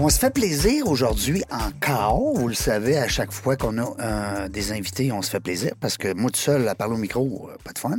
[0.00, 2.32] On se fait plaisir aujourd'hui encore.
[2.34, 5.72] Vous le savez, à chaque fois qu'on a euh, des invités, on se fait plaisir
[5.80, 7.98] parce que moi tout seul à parler au micro, euh, pas de fun.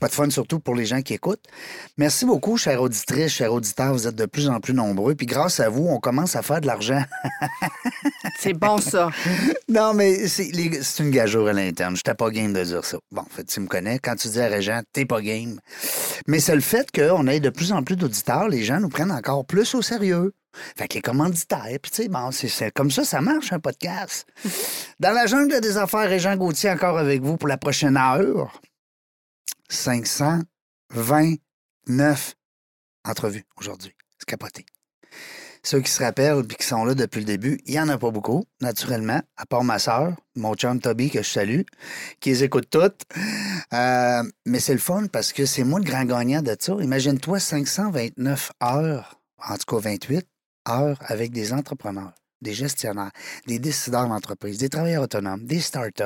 [0.00, 1.44] Pas de fun surtout pour les gens qui écoutent.
[1.98, 3.92] Merci beaucoup, chère auditrice, chers auditeurs.
[3.92, 5.14] Vous êtes de plus en plus nombreux.
[5.14, 7.04] Puis grâce à vous, on commence à faire de l'argent.
[8.38, 9.10] C'est bon, ça.
[9.68, 10.48] non, mais c'est
[11.00, 11.96] une gageure à l'interne.
[11.96, 12.96] Je pas game de dire ça.
[13.12, 13.98] Bon, en fait, tu me connais.
[13.98, 15.60] Quand tu dis à Régent, t'es pas game.
[16.26, 19.12] Mais c'est le fait qu'on ait de plus en plus d'auditeurs, les gens nous prennent
[19.12, 20.32] encore plus au sérieux.
[20.76, 24.26] Fait que les commanditaires, puis tu sais, bon, c'est- comme ça, ça marche, un podcast.
[25.00, 28.60] Dans la jungle des affaires, Régent Gauthier encore avec vous pour la prochaine heure.
[29.68, 32.34] 529
[33.04, 33.94] entrevues aujourd'hui.
[34.18, 34.64] C'est capoté.
[35.62, 37.98] Ceux qui se rappellent puis qui sont là depuis le début, il n'y en a
[37.98, 41.62] pas beaucoup, naturellement, à part ma sœur, mon chum Toby, que je salue,
[42.20, 43.02] qui les écoute toutes.
[43.72, 46.76] Euh, mais c'est le fun parce que c'est moi le grand gagnant de ça.
[46.80, 50.24] Imagine-toi 529 heures, en tout cas 28
[50.68, 53.12] heures avec des entrepreneurs, des gestionnaires,
[53.46, 56.04] des décideurs d'entreprise, des travailleurs autonomes, des startups,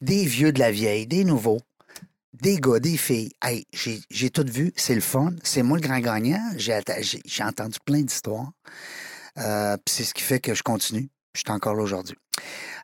[0.00, 1.60] des vieux de la vieille, des nouveaux,
[2.32, 3.30] des gars, des filles.
[3.42, 5.32] Hey, j'ai tout vu, c'est le fun.
[5.42, 6.52] C'est moi le grand gagnant.
[6.56, 8.50] J'ai entendu plein d'histoires.
[9.38, 11.08] Euh, c'est ce qui fait que je continue.
[11.34, 12.16] Je suis encore là aujourd'hui.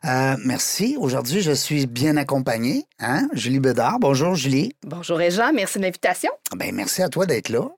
[0.05, 0.97] Euh, merci.
[0.99, 2.85] Aujourd'hui, je suis bien accompagné.
[2.99, 3.29] Hein?
[3.33, 3.99] Julie Bédard.
[3.99, 4.75] Bonjour, Julie.
[4.83, 5.53] Bonjour, Jean.
[5.53, 6.31] Merci de l'invitation.
[6.55, 7.69] Ben, merci à toi d'être là.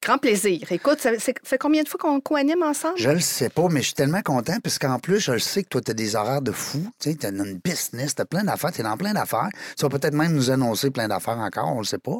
[0.00, 0.70] Grand plaisir.
[0.70, 2.98] Écoute, ça, fait combien de fois qu'on co-anime ensemble?
[2.98, 5.64] Je le sais pas, mais je suis tellement content parce qu'en plus, je le sais
[5.64, 6.88] que toi, tu as des horaires de fou.
[7.00, 9.48] Tu as une business, tu as plein d'affaires, tu es dans plein d'affaires.
[9.76, 12.18] Tu vas peut-être même nous annoncer plein d'affaires encore, on le sait pas.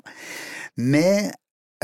[0.77, 1.31] Mais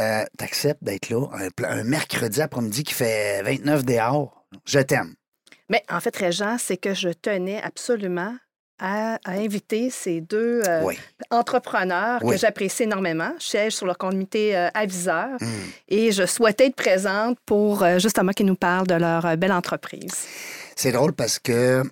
[0.00, 1.28] euh, tu acceptes d'être là
[1.64, 4.44] un mercredi après-midi qui fait 29 dehors.
[4.64, 5.14] Je t'aime.
[5.70, 8.34] Mais en fait, Régent, c'est que je tenais absolument
[8.78, 10.98] à, à inviter ces deux euh, Oui.
[11.30, 12.34] entrepreneurs Oui.
[12.34, 13.32] que j'apprécie énormément.
[13.38, 15.48] Je siège sur le comité euh, aviseur Hum.
[15.88, 19.52] et je souhaitais être présente pour euh, justement qu'ils nous parlent de leur euh, belle
[19.52, 20.26] entreprise.
[20.76, 21.82] C'est drôle parce que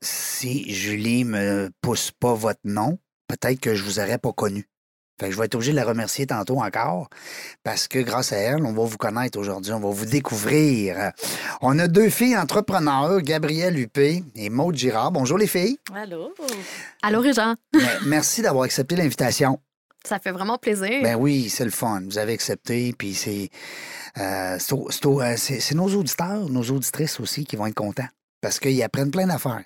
[0.00, 4.68] si Julie me pousse pas votre nom, peut-être que je vous aurais pas connu.
[5.20, 7.08] Fait que je vais être obligé de la remercier tantôt encore
[7.64, 11.12] parce que grâce à elle, on va vous connaître aujourd'hui, on va vous découvrir.
[11.60, 15.10] On a deux filles entrepreneurs, Gabrielle Huppé et Maude Girard.
[15.10, 15.78] Bonjour les filles.
[15.94, 16.32] Allô?
[17.02, 17.54] Allô, Régent.
[17.74, 19.58] Mais Merci d'avoir accepté l'invitation.
[20.06, 21.02] Ça fait vraiment plaisir.
[21.02, 22.00] Ben oui, c'est le fun.
[22.08, 23.50] Vous avez accepté, puis c'est
[24.18, 28.06] euh, euh, c'est- c'est nos auditeurs, nos auditrices aussi qui vont être contents
[28.40, 29.64] parce qu'ils apprennent plein d'affaires.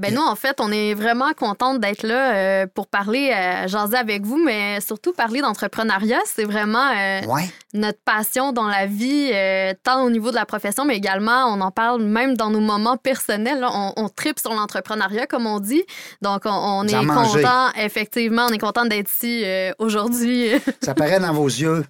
[0.00, 3.98] Ben nous, en fait, on est vraiment contente d'être là euh, pour parler, euh, jaser
[3.98, 6.20] avec vous, mais surtout parler d'entrepreneuriat.
[6.24, 7.50] C'est vraiment euh, Ouais.
[7.74, 11.60] notre passion dans la vie, euh, tant au niveau de la profession, mais également, on
[11.60, 13.60] en parle même dans nos moments personnels.
[13.60, 13.68] là.
[13.74, 15.82] On, on tripe sur l'entrepreneuriat, comme on dit.
[16.22, 19.44] Donc, on, est content, effectivement, on est content d'être ici
[19.78, 20.48] aujourd'hui.
[20.82, 21.84] Ça paraît dans vos yeux.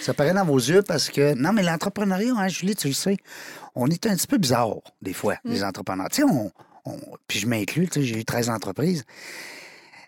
[0.00, 1.34] Ça paraît dans vos yeux parce que.
[1.34, 3.16] Non, mais l'entrepreneuriat, hein, Julie, tu le sais,
[3.74, 6.08] on est un petit peu bizarre, des fois, les entrepreneurs.
[6.10, 6.50] Tu sais, on,
[6.84, 9.04] on- Puis je m'inclus, tu sais, j'ai eu 13 entreprises.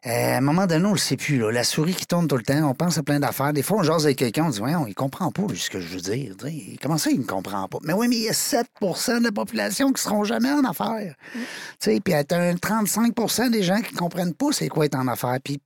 [0.07, 1.51] Euh, à un moment donné, on le sait plus, là.
[1.51, 3.53] La souris qui tourne tout le temps, on pense à plein d'affaires.
[3.53, 5.89] Des fois, on jase avec quelqu'un, on dit, ouais, il comprend pas ce que je
[5.89, 6.37] veux dire.
[6.81, 7.79] Comment ça, il ne comprend pas?
[7.83, 11.17] Mais oui, mais il y a 7% de la population qui seront jamais en affaires.
[11.33, 11.41] Tu
[11.81, 15.39] sais, puis t'as un 35% des gens qui comprennent pas c'est quoi être en affaires.
[15.43, 15.59] Puis,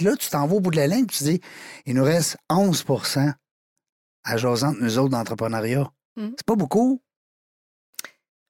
[0.00, 1.40] là, tu t'en vas au bout de la ligne, tu dis,
[1.84, 3.34] il nous reste 11%
[4.24, 5.90] à jaser entre nous autres d'entrepreneuriat.
[6.16, 6.28] Mm.
[6.38, 7.02] C'est pas beaucoup.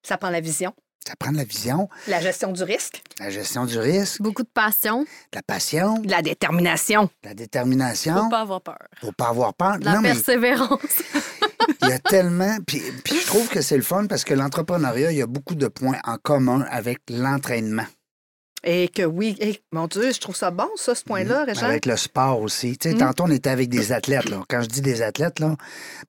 [0.05, 0.73] Ça prend la vision,
[1.07, 4.49] Ça prend de la vision, la gestion du risque, la gestion du risque, Beaucoup de
[4.49, 5.03] passion.
[5.03, 7.09] de la passion, de la détermination.
[7.23, 8.25] la détermination.
[8.25, 8.79] Faut pas avoir peur.
[9.01, 9.79] Faut pas avoir peur.
[9.79, 10.81] De la non, mais persévérance.
[11.83, 12.57] il y a tellement.
[12.67, 15.55] Puis, puis je trouve que c'est le fun parce que l'entrepreneuriat, il y a beaucoup
[15.55, 17.87] de points en commun avec l'entraînement.
[18.65, 21.45] Et que oui, et, mon Dieu, je trouve ça bon, ça, ce point-là.
[21.47, 21.65] Mm-hmm.
[21.65, 22.77] Avec le sport aussi.
[22.79, 22.99] Tu sais, Mm.
[22.99, 24.29] Tantôt, on était avec des athlètes.
[24.29, 24.43] Là.
[24.49, 25.57] Quand je dis des athlètes, là,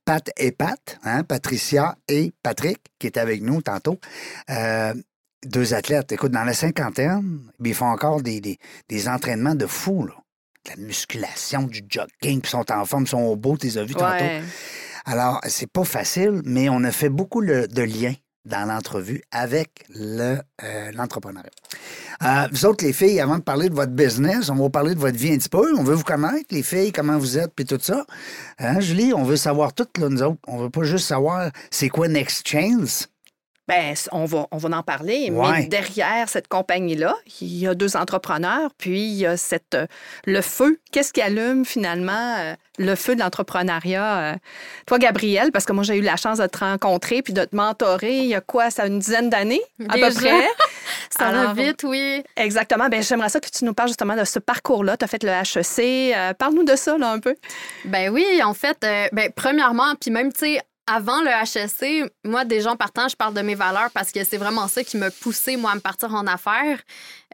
[0.06, 4.00] Pat et Pat, hein, Patricia et Patrick, qui étaient avec nous tantôt,
[4.50, 4.94] euh,
[5.46, 6.12] deux athlètes.
[6.14, 8.58] Écoute, dans la cinquantaine, ils font encore des, des,
[8.90, 10.06] des entraînements de fou.
[10.08, 10.14] Là.
[10.66, 13.78] De la musculation, du jogging, puis ils sont en forme, ils sont beaux, tu les
[13.78, 14.26] as vus tantôt.
[15.06, 18.16] Alors, c'est pas facile, mais on a fait beaucoup le- de liens
[18.48, 21.50] dans l'entrevue avec le, euh, l'entrepreneuriat.
[22.24, 25.00] Euh, vous autres, les filles, avant de parler de votre business, on va parler de
[25.00, 25.78] votre vie un petit peu.
[25.78, 28.06] On veut vous connaître, les filles, comment vous êtes, puis tout ça.
[28.60, 30.40] Hein, Julie, on veut savoir tout, là, nous autres.
[30.48, 33.08] On veut pas juste savoir c'est quoi Next Chance.
[33.68, 35.52] Ben, on va, on va en parler, Ouais.
[35.52, 39.88] mais derrière cette compagnie-là, il y a deux entrepreneurs, puis il y a cette, euh,
[40.26, 40.80] le feu.
[40.94, 44.18] Qu'est-ce qui allume finalement le feu de l'entrepreneuriat?
[44.20, 44.36] euh?
[44.86, 47.56] Toi, Gabrielle, parce que moi, j'ai eu la chance de te rencontrer puis de te
[47.56, 50.48] mentorer il y a quoi, ça, une dizaine d'années à peu près?
[51.10, 52.24] Ça va vite, oui.
[52.36, 52.90] Exactement.
[52.90, 54.98] Ben, j'aimerais ça que tu nous parles justement de ce parcours-là.
[54.98, 56.16] Tu as fait le HEC.
[56.16, 57.36] Euh, Parle-nous de ça, là, un peu.
[57.86, 62.46] Ben oui, en fait, euh, ben, premièrement, puis même, tu sais, avant le HSC, moi,
[62.46, 65.12] des gens partant, je parle de mes valeurs parce que c'est vraiment ça qui m'a
[65.12, 66.80] poussé, moi, à me partir en affaires.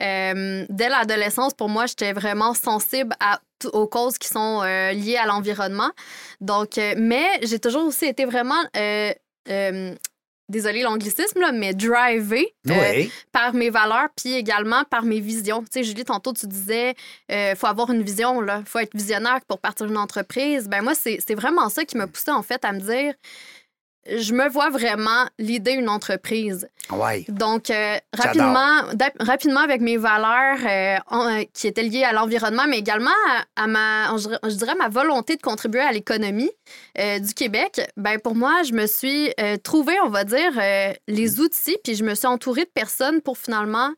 [0.01, 3.15] Euh, dès l'adolescence, pour moi, j'étais vraiment sensible
[3.71, 5.91] aux causes qui sont euh, liées à l'environnement.
[6.41, 8.61] Donc, euh, mais j'ai toujours aussi été vraiment,
[10.53, 15.61] désolé l'anglicisme, là, mais drivé euh, par mes valeurs, puis également par mes visions.
[15.63, 16.95] Tu sais, Julie, tantôt, tu disais,
[17.29, 20.69] il faut avoir une vision, il faut être visionnaire pour partir d'une entreprise.
[20.69, 23.13] Ben moi, c'est c'est vraiment ça qui m'a poussé en fait, à me dire,
[24.05, 26.67] je me vois vraiment l'idée une entreprise.
[26.91, 27.25] Oui.
[27.29, 28.81] Donc, euh, rapidement,
[29.19, 33.09] rapidement, avec mes valeurs euh, en- euh, qui étaient liées à l'environnement, mais également
[33.55, 36.51] à, à ma, je dirais- je dirais, ma volonté de contribuer à l'économie
[36.97, 39.31] du Québec, ben pour moi, je me suis
[39.63, 40.51] trouvé, on va dire,
[41.07, 43.91] les outils, puis je me suis entourée de personnes pour finalement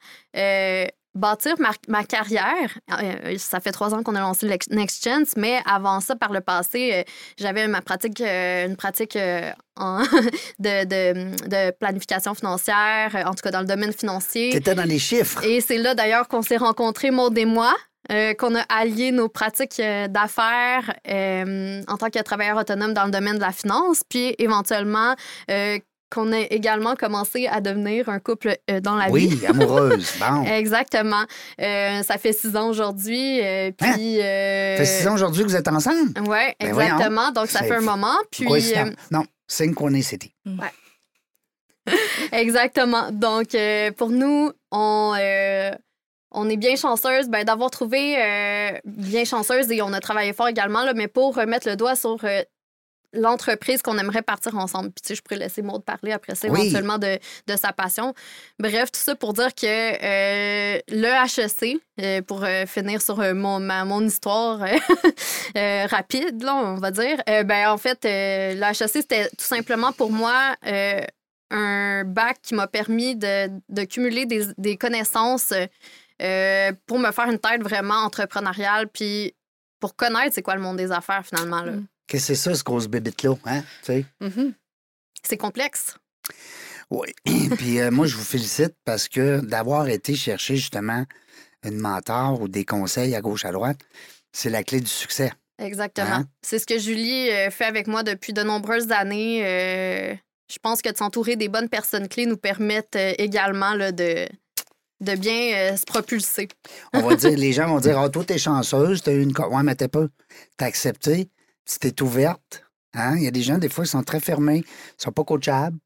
[1.16, 2.78] bâtir ma, ma carrière.
[3.02, 6.42] Euh, ça fait trois ans qu'on a lancé Next Chance, mais avant ça, par le
[6.42, 7.04] passé, euh,
[7.40, 9.18] j'avais ma pratique, euh, une pratique
[9.78, 10.02] en-
[10.60, 14.50] de, de- de planification financière, en tout cas dans le domaine financier.
[14.52, 15.44] Tu étais dans les chiffres.
[15.44, 17.74] Et c'est là d'ailleurs qu'on s'est rencontrés, Maud et moi,
[18.38, 23.42] qu'on a allié nos pratiques d'affaires en tant que travailleur autonome dans le domaine de
[23.42, 25.16] la finance, puis éventuellement
[26.12, 29.12] qu'on a également commencé à devenir un couple euh, dans la vie.
[29.12, 30.14] Oui, amoureuse.
[30.20, 30.44] Bon.
[30.46, 31.24] Exactement.
[31.62, 33.42] Euh, ça fait six ans aujourd'hui.
[33.44, 34.22] euh, puis.
[34.22, 36.12] euh, Ça fait six ans aujourd'hui que vous êtes ensemble?
[36.28, 36.92] Ouais, Ben voyons.
[36.94, 37.32] exactement.
[37.32, 38.16] Donc, ça fait un moment.
[38.32, 38.46] Puis,
[38.78, 40.34] euh, Non, synchronicity.
[42.32, 43.12] Exactement.
[43.12, 45.72] Donc, euh, pour nous, on, euh,
[46.32, 50.48] on est bien chanceuse ben, d'avoir trouvé euh, bien chanceuse et on a travaillé fort
[50.48, 52.42] également, là, mais pour remettre le doigt sur euh,
[53.16, 54.92] l'entreprise qu'on aimerait partir ensemble.
[54.92, 56.62] Puis, tu sais, je pourrais laisser Maud parler après ça, Oui.
[56.62, 57.18] éventuellement, de,
[57.48, 58.14] de sa passion.
[58.60, 63.34] Bref, tout ça pour dire que euh, le HEC, euh, pour euh, finir sur euh,
[63.34, 64.78] mon, ma- mon histoire euh,
[65.58, 69.46] euh, rapide, là, on va dire, euh, ben, en fait, euh, le HEC, c'était tout
[69.46, 71.02] simplement pour moi euh,
[71.52, 75.54] un bac qui m'a permis de, de cumuler des, des connaissances
[76.22, 79.36] euh, pour me faire une tête vraiment entrepreneuriale, puis
[79.80, 81.62] pour connaître c'est quoi le monde des affaires finalement.
[81.62, 81.74] là.
[81.74, 81.86] Mm.
[82.08, 83.36] Qu'est-ce que c'est ça, ce grosse bébite-là?
[83.46, 83.62] Hein?
[83.84, 84.06] Tu sais?
[84.22, 84.54] Mhm.
[85.28, 85.96] C'est complexe.
[86.92, 87.08] Oui.
[87.58, 91.06] Puis euh, moi, je vous félicite parce que d'avoir été chercher justement
[91.64, 93.80] une mentor ou des conseils à gauche, à droite,
[94.32, 95.32] c'est la clé du succès.
[95.58, 96.08] Exactement.
[96.08, 96.26] Hein?
[96.42, 99.42] C'est ce que Julie euh, fait avec moi depuis de nombreuses années.
[99.46, 100.14] Euh,
[100.52, 104.28] je pense que de s'entourer des bonnes personnes clés nous permettent également là, de,
[105.02, 106.48] de bien euh, se propulser.
[106.94, 109.34] On va dire, les gens vont dire, ah, toi, t'es chanceuse, t'as eu une.
[109.38, 110.06] Ouais, mais t'es pas.
[110.58, 111.30] T'as accepté,
[111.66, 112.64] t'es ouverte.
[112.94, 113.16] Hein?
[113.18, 115.78] Il y a des gens, des fois, ils sont très fermés, ils sont pas coachables.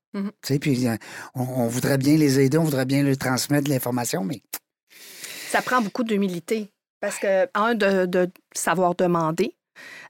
[0.42, 0.96] Puis euh,
[1.36, 4.42] on, on voudrait bien les aider, on voudrait bien leur transmettre de l'information, mais
[5.50, 6.72] Ça prend beaucoup d'humilité.
[7.00, 9.56] Parce que, un, de, de savoir demander,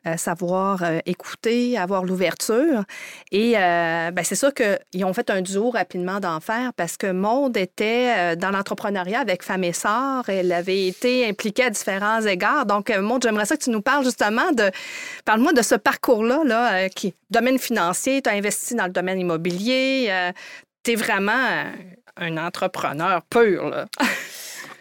[0.07, 2.83] euh, savoir euh, écouter, avoir l'ouverture.
[3.31, 7.57] Et euh, ben, c'est sûr qu'ils ont fait un duo rapidement d'enfer parce que Maude
[7.57, 10.30] était dans l'entrepreneuriat avec Femme et Sœur.
[10.30, 12.66] Elle avait été impliquée à différents égards.
[12.66, 14.71] Donc, Maude, j'aimerais ça que tu nous parles justement de.
[15.26, 20.11] Parle-moi de ce parcours-là, là, qui, domaine financier, tu as investi dans le domaine immobilier.
[20.83, 21.66] tu es vraiment
[22.18, 23.85] un entrepreneur pur, là.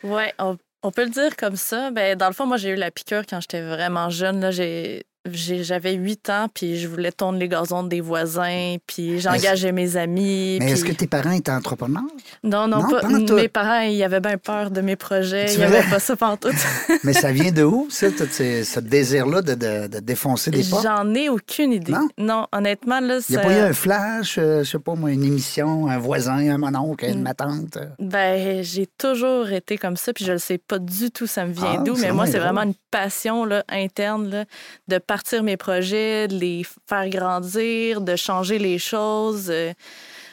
[0.04, 1.90] Ouais, on, on peut le dire comme ça.
[1.90, 4.40] Ben, dans le fond, moi, j'ai eu la piqûre quand j'étais vraiment jeune.
[4.40, 5.04] Là, j'ai,
[5.34, 10.56] j'avais 8 ans, puis je voulais tondre les gazons des voisins, puis j'engageais mes amis.
[10.60, 12.02] Mais puis- est-ce que tes parents étaient entrepreneurs?
[12.42, 13.34] Non, non, Non, pas.
[13.34, 15.46] mes parents, ils avaient bien peur de mes projets.
[15.46, 16.52] Tu Ils n'avaient pas ça pantoute.
[17.04, 20.82] Mais ça vient de où, ça, ce, désir-là de, de- de défoncer des portes?
[20.84, 21.92] J'en ai aucune idée.
[22.18, 22.46] Non?
[22.52, 25.24] honnêtement, là, Il n'y a pas eu un flash, euh, je sais pas moi, une
[25.24, 27.22] émission, un voisin, un mononcle, une Mm.
[27.22, 27.76] ma tante?
[27.76, 27.86] euh?
[27.98, 31.52] Ben, j'ai toujours été comme ça, puis je le sais pas du tout ça me
[31.52, 34.44] vient Ah, d'où, mais moi, c'est vraiment une passion là, interne là,
[34.88, 39.48] de partir mes projets, de les faire grandir, de changer les choses.
[39.50, 39.72] euh,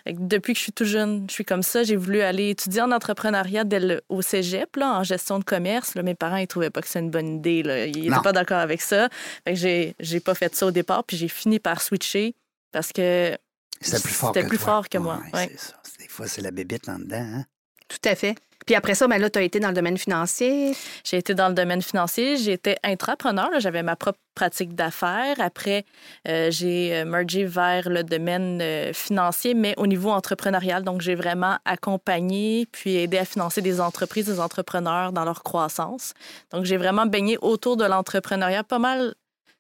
[0.08, 1.82] Depuis que je suis tout jeune, je suis comme ça.
[1.84, 5.96] J'ai voulu aller étudier en entrepreneuriat dès le- au cégep, là, en gestion de commerce.
[5.96, 6.04] Là.
[6.04, 7.64] Mes parents, ils trouvaient pas que c'était une bonne idée.
[7.64, 7.88] Là.
[7.88, 8.18] Ils Non.
[8.18, 9.10] étaient pas d'accord avec ça.
[9.44, 12.36] Fait que j'ai, j'ai pas fait ça au départ, puis j'ai fini par switcher
[12.72, 13.36] parce que
[13.82, 14.66] C'était plus fort C'était que plus toi.
[14.68, 15.50] fort que moi, Ouais, ouais.
[15.54, 15.74] c'est ça.
[16.00, 17.18] Des fois, c'est la bébite en dedans.
[17.38, 17.46] Hein?
[17.88, 18.36] Tout à fait.
[18.66, 20.76] Puis après ça, ben là, tu as été dans le domaine financier.
[21.04, 22.36] J'ai été dans le domaine financier.
[22.38, 23.52] J'étais intrapreneur.
[23.60, 25.36] J'avais ma propre pratique d'affaires.
[25.40, 25.86] Après,
[26.28, 30.84] euh, j'ai euh, mergé vers le domaine euh, financier, mais au niveau entrepreneurial.
[30.84, 36.14] Donc, j'ai vraiment accompagné puis aidé à financer des entreprises, des entrepreneurs dans leur croissance.
[36.52, 39.14] Donc, j'ai vraiment baigné autour de l'entrepreneuriat pas mal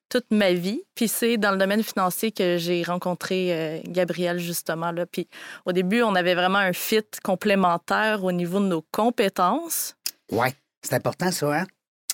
[0.10, 0.82] toute ma vie.
[0.96, 4.92] Puis c'est dans le domaine financier que j'ai rencontré euh, Gabriel, justement.
[4.92, 5.06] Là.
[5.06, 5.28] Puis
[5.66, 9.96] au début, on avait vraiment un fit complémentaire au niveau de nos compétences.
[10.32, 10.54] Ouais.
[10.82, 11.66] C'est important, ça, hein?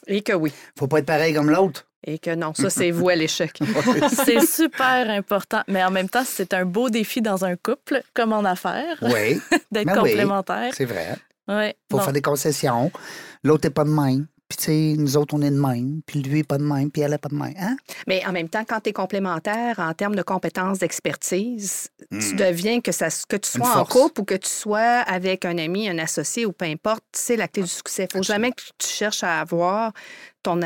[0.08, 0.54] Et que oui.
[0.80, 1.88] Faut pas être pareil comme l'autre.
[2.08, 3.60] Et que non, ça, c'est vous à l'échec.
[4.26, 8.34] C'est super important, mais en même temps, c'est un beau défi dans un couple, comme
[8.34, 9.40] en affaires, Oui,
[9.72, 10.10] d'être Ben oui.
[10.12, 10.74] complémentaire.
[10.76, 11.16] c'est vrai.
[11.48, 11.76] Ouais.
[11.92, 12.92] Faut faire des concessions.
[13.44, 14.26] L'autre n'est pas de même.
[14.52, 16.02] Puis, tu sais, nous autres, on est de même.
[16.06, 16.92] Puis, lui est pas de même.
[16.92, 17.54] Puis, elle est pas de même.
[17.58, 17.78] Hein?
[18.06, 22.36] Mais en même temps, quand tu es complémentaire en termes de compétences, d'expertise, tu Hmm.
[22.36, 25.88] deviens que, ça, que tu sois en couple ou que tu sois avec un ami,
[25.90, 28.08] un associé ou peu importe, c'est la clé du succès.
[28.12, 29.94] Il faut jamais que tu cherches à avoir
[30.44, 30.60] ton,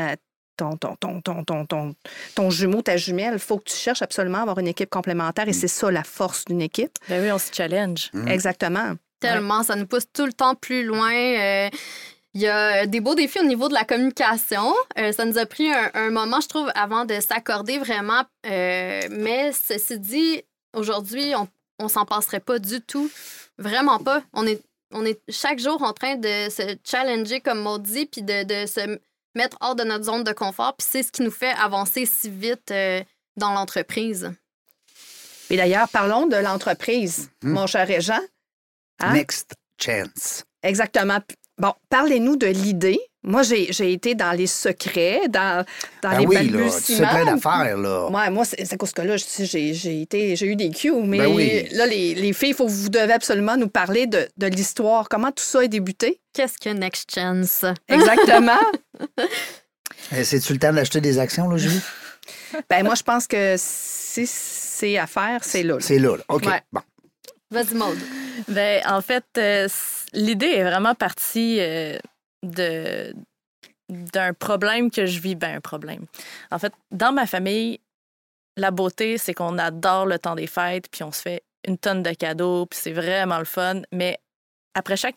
[0.56, 1.94] ton, ton, ton, ton, ton, ton,
[2.34, 3.34] ton jumeau, ta jumelle.
[3.34, 6.02] Il faut que tu cherches absolument à avoir une équipe complémentaire et c'est ça la
[6.02, 6.92] force d'une équipe.
[7.08, 8.10] ben oui, on se challenge.
[8.12, 8.26] Mm.
[8.28, 8.94] Exactement.
[9.20, 11.12] Tellement, ça nous pousse tout le temps plus loin.
[11.14, 11.70] Euh,
[12.36, 14.74] Il y a des beaux défis au niveau de la communication.
[14.98, 18.24] Euh, ça nous a pris un, un moment, je trouve, avant de s'accorder vraiment.
[18.44, 20.42] Euh, mais ceci dit,
[20.74, 23.10] aujourd'hui, on, on s'en passerait pas du tout.
[23.56, 24.22] Vraiment pas.
[24.34, 24.60] On est,
[24.92, 28.66] on est chaque jour en train de se challenger, comme Maud dit, puis de, de
[28.66, 28.98] se
[29.34, 30.76] mettre hors de notre zone de confort.
[30.76, 33.02] Puis c'est ce qui nous fait avancer si vite euh,
[33.38, 34.30] dans l'entreprise.
[35.48, 37.52] Et d'ailleurs, parlons de l'entreprise, Mhm.
[37.52, 38.20] mon cher Régent.
[39.00, 39.12] Hein?
[39.14, 40.44] Next chance.
[40.62, 41.20] Exactement.
[41.58, 42.98] Bon, parlez-nous de l'idée.
[43.22, 45.64] Moi, j'ai j'ai été dans les secrets, dans,
[46.00, 48.08] dans Ben les oui, là, tu sais plein d'affaires, là.
[48.08, 50.92] Ouais, moi, c'est c'est à cause que là, j'ai j'ai été, j'ai eu des cues,
[50.92, 51.68] mais Ben oui.
[51.72, 55.08] là, les, les filles, faut, vous devez absolument nous parler de, de l'histoire.
[55.08, 56.20] Comment tout ça est débuté?
[56.34, 57.64] Qu'est-ce que Next Chance?
[57.88, 58.58] Exactement.
[60.16, 61.80] Eh, C'est-tu le temps d'acheter des actions, là, Julie?
[62.70, 65.74] ben moi, je pense que si c'est à faire, c'est là.
[65.74, 65.80] là.
[65.80, 66.22] C'est là, là.
[66.28, 66.46] OK.
[66.46, 66.60] Ouais.
[66.72, 66.80] Bon.
[67.50, 67.98] Vas-y, Maude.
[68.48, 69.68] Ben, en fait, euh,
[70.12, 71.98] l'idée est vraiment partie euh,
[72.42, 75.34] d'un problème que je vis.
[75.34, 76.06] Ben, un problème.
[76.50, 77.80] En fait, dans ma famille,
[78.56, 82.02] la beauté, c'est qu'on adore le temps des fêtes, puis on se fait une tonne
[82.02, 83.82] de cadeaux, puis c'est vraiment le fun.
[83.92, 84.18] Mais
[84.74, 85.16] après chaque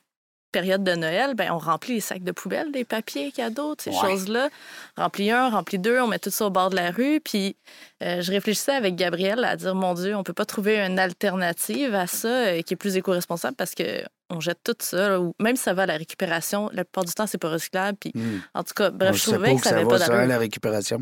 [0.51, 3.89] période de Noël, ben, on remplit les sacs de poubelle, des papiers cadeaux, de ces
[3.91, 3.95] Ouais.
[4.01, 4.49] choses-là.
[4.97, 7.19] Remplit un, remplit deux, on met tout ça au bord de la rue.
[7.23, 7.55] Puis
[8.03, 11.93] euh, je réfléchissais avec Gabriel à dire, mon Dieu, on peut pas trouver une alternative
[11.95, 15.33] à ça euh, qui est plus éco-responsable parce que on jette tout ça, là, ou
[15.39, 17.97] même si ça va à la récupération, la plupart du temps, c'est pas recyclable.
[17.99, 18.39] Puis, Hmm.
[18.53, 20.27] en tout cas, bref, On je trouvais que ça ça avait va, pas d'allure.
[20.27, 20.99] la récupération.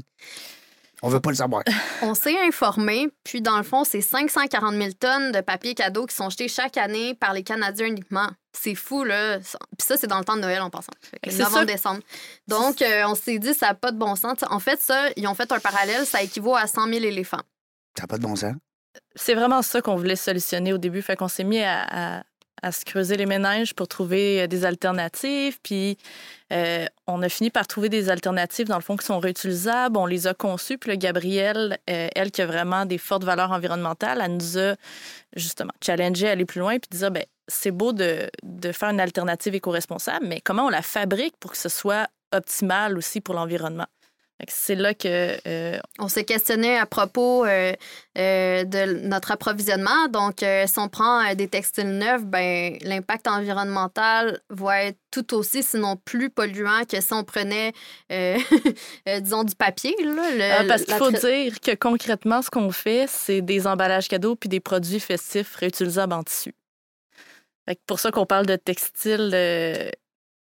[1.03, 1.63] On veut pas le savoir.
[2.01, 6.15] On s'est informé, puis dans le fond, c'est 540 000 tonnes de papier cadeau qui
[6.15, 8.27] sont jetés chaque année par les Canadiens uniquement.
[8.53, 9.37] C'est fou, là.
[9.39, 10.93] Puis ça, c'est dans le temps de Noël en passant.
[11.23, 11.43] C'est ça.
[11.43, 12.01] Novembre-décembre.
[12.47, 14.39] Donc, euh, on s'est dit, ça n'a pas de bon sens.
[14.49, 17.43] En fait, ça, ils ont fait un parallèle, ça équivaut à 100 000 éléphants.
[17.95, 18.53] Ça n'a pas de bon sens.
[19.15, 21.03] C'est vraiment ça qu'on voulait solutionner au début.
[21.03, 22.23] Fait qu'on s'est mis à, à-
[22.61, 25.59] à se creuser les méninges pour trouver euh, des alternatives.
[25.61, 25.97] Puis
[26.51, 29.97] euh, on a fini par trouver des alternatives, dans le fond, qui sont réutilisables.
[29.97, 30.77] On les a conçues.
[30.77, 34.75] Puis le Gabrielle, euh, elle qui a vraiment des fortes valeurs environnementales, elle nous a
[35.35, 38.99] justement challengé à aller plus loin puis dire, ben c'est beau de, de faire une
[38.99, 43.87] alternative éco-responsable, mais comment on la fabrique pour que ce soit optimal aussi pour l'environnement?
[44.47, 47.73] C'est là que euh, On s'est questionné à propos euh,
[48.19, 50.07] euh, de notre approvisionnement.
[50.09, 55.95] Donc, si on prend des textiles neufs, ben, l'impact environnemental va être tout aussi, sinon
[55.95, 57.73] plus polluant que si on prenait,
[59.21, 59.95] disons, du papier.
[60.03, 63.65] Là, le- Ah, parce qu'il faut tra- dire que concrètement, ce qu'on fait, c'est des
[63.67, 66.53] emballages cadeaux puis des produits festifs réutilisables en tissu.
[67.67, 69.89] Fait que pour ça qu'on parle de textile euh,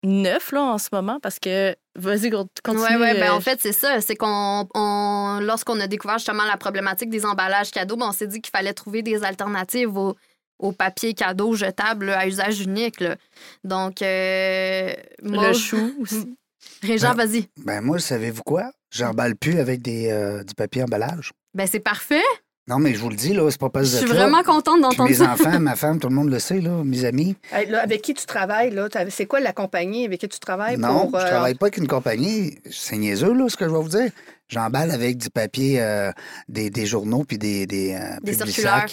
[0.05, 1.75] neuf là, en ce moment, parce que.
[1.97, 2.53] Vas-y, continue.
[2.87, 4.01] Oui, ouais, ben, euh, en fait, c'est ça.
[4.01, 8.27] C'est qu'on, on- lorsqu'on a découvert justement la problématique des emballages cadeaux, ben, on s'est
[8.29, 10.17] dit qu'il fallait trouver des alternatives au,
[10.59, 13.01] au papier cadeau jetable là, à usage unique.
[13.01, 13.17] là.
[13.65, 14.93] Donc, euh,
[15.23, 16.37] le moi, chou aussi.
[16.83, 17.49] Régent, Ben, vas-y.
[17.65, 18.71] Ben moi, savez-vous quoi?
[18.91, 21.33] J'emballe plus avec des, euh, du papier emballage.
[21.55, 22.23] Ben, c'est parfait.
[22.71, 24.29] Non, mais je vous le dis, là, c'est pas parce Je que suis êtes là.
[24.29, 25.33] vraiment contente d'entendre mes ça.
[25.33, 27.35] enfants, ma femme, tout le monde le sait, là, mes amis.
[27.53, 28.71] Hey, là, avec qui tu travailles?
[28.71, 28.89] là?
[29.09, 30.77] C'est quoi la compagnie avec qui tu travailles?
[30.77, 32.59] non, pour, je euh, travaille pas avec une compagnie.
[32.71, 34.11] C'est niaiseux, là, ce que je vais vous dire.
[34.47, 36.13] J'emballe avec du papier, euh,
[36.49, 38.87] des, des journaux puis des, des, euh, Des circulaires.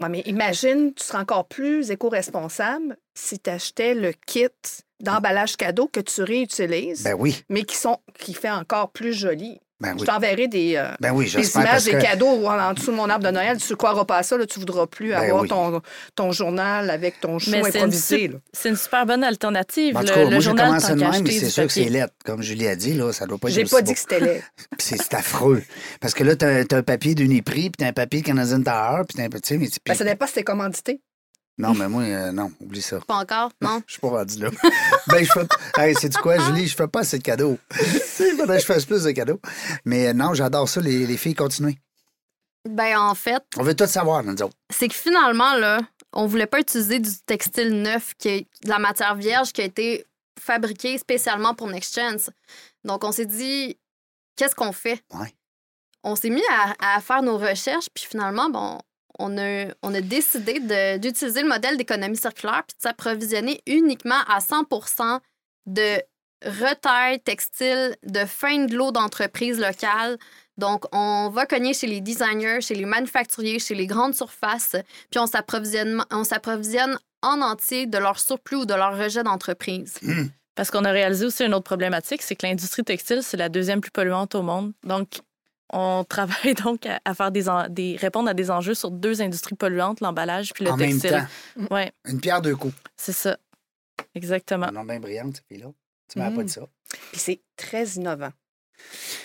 [0.00, 4.46] Ouais, mais imagine, tu serais encore plus éco-responsable si tu achetais le kit
[5.00, 7.44] d'emballage cadeau que tu réutilises, Ben oui.
[7.48, 9.60] mais qui, sont, qui fait encore plus joli.
[9.80, 11.62] Ben Je t'enverrai des, euh, Ben oui, des j'espère.
[11.62, 13.58] images, parce des que- cadeaux en, dessous de mon arbre de Noël.
[13.58, 15.48] Tu ne croiras pas à ça, là, tu ne voudras plus Ben avoir oui.
[15.48, 15.82] ton,
[16.14, 18.30] ton journal avec ton show Mais c'est une, improvisé.
[18.52, 19.96] c'est une super bonne alternative.
[19.96, 21.66] En tout le, cas, le moi, j'ai journal, commencé tant de qu'à même, c'est sûr
[21.66, 22.14] que c'est lettre.
[22.24, 24.42] Comme Julie a dit, là, ça doit pas être J'ai pas dit que c'était laid.
[24.78, 25.62] C'est c'est affreux.
[26.00, 29.02] Parce que là, t'as as un papier d'Uniprix, puis t'as un papier de Canadian Tower,
[29.08, 29.58] puis t'as un petit...
[29.58, 31.00] Mais, puis- Ben, ça dépend si c'est commandité.
[31.56, 32.98] Non, mais moi, euh, non, oublie ça.
[33.06, 33.80] Pas encore, non?
[33.86, 34.50] Je suis pas rendu là.
[35.06, 35.46] ben, je fais.
[35.78, 36.66] Hey, c'est du quoi, Julie?
[36.66, 37.58] Je fais pas assez de cadeaux.
[37.80, 39.40] Il faudrait que je fasse plus de cadeaux.
[39.84, 41.78] Mais euh, non, j'adore ça, les, les filles, continuez.
[42.68, 44.56] Ben, en fait, On veut tout savoir, nous autres.
[44.70, 45.80] c'est que finalement, là,
[46.12, 49.64] on voulait pas utiliser du textile neuf, qui est de la matière vierge qui a
[49.64, 50.06] été
[50.40, 52.30] fabriquée spécialement pour Next Chance.
[52.84, 53.78] Donc, on s'est dit,
[54.36, 55.02] qu'est-ce qu'on fait?
[55.12, 55.32] Ouais.
[56.02, 56.42] On s'est mis
[56.80, 58.78] à, à faire nos recherches, puis finalement, bon,
[59.18, 60.60] on a, on a décidé
[60.98, 64.64] d'utiliser le modèle d'économie circulaire puis de s'approvisionner uniquement à 100
[65.66, 66.02] de
[66.44, 70.18] retail textile de fin de l'eau d'entreprises locales.
[70.58, 74.76] Donc, on va cogner chez les designers, chez les manufacturiers, chez les grandes surfaces,
[75.10, 79.98] puis on s'approvisionne on s'approvisionne en entier de leur surplus ou de leur rejet d'entreprise.
[80.54, 83.80] Parce qu'on a réalisé aussi une autre problématique, c'est que l'industrie textile, c'est la deuxième
[83.80, 84.72] plus polluante au monde.
[84.84, 85.20] Donc,
[85.72, 89.22] on travaille donc à, à faire des, en- des répondre à des enjeux sur deux
[89.22, 91.26] industries polluantes, l'emballage puis le en même textile.
[91.58, 92.74] temps, Ouais, une pierre deux coups.
[92.96, 93.36] c'est ça.
[94.14, 94.70] Exactement.
[94.72, 95.68] Non, bien brillante, cette fille-là.
[96.08, 96.46] Tu m'as pas Mm.
[96.46, 96.62] dit ça.
[97.12, 98.30] Puis c'est très innovant.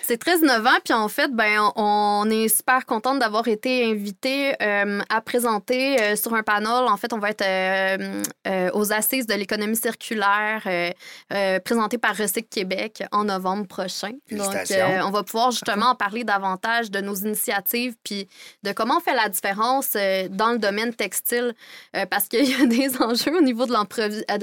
[0.03, 5.01] C'est très innovant, puis en fait, ben, on est super contente d'avoir été invité euh,
[5.09, 6.87] à présenter euh, sur un panel.
[6.87, 10.89] En fait, on va être euh, euh, aux assises de l'économie circulaire, euh,
[11.33, 14.11] euh, présenté par Recyc Québec en novembre prochain.
[14.31, 18.27] Donc, euh, on va pouvoir justement en parler davantage de nos initiatives, puis
[18.63, 21.53] de comment on fait la différence euh, dans le domaine textile,
[21.95, 23.73] euh, parce qu'il y a des enjeux au niveau de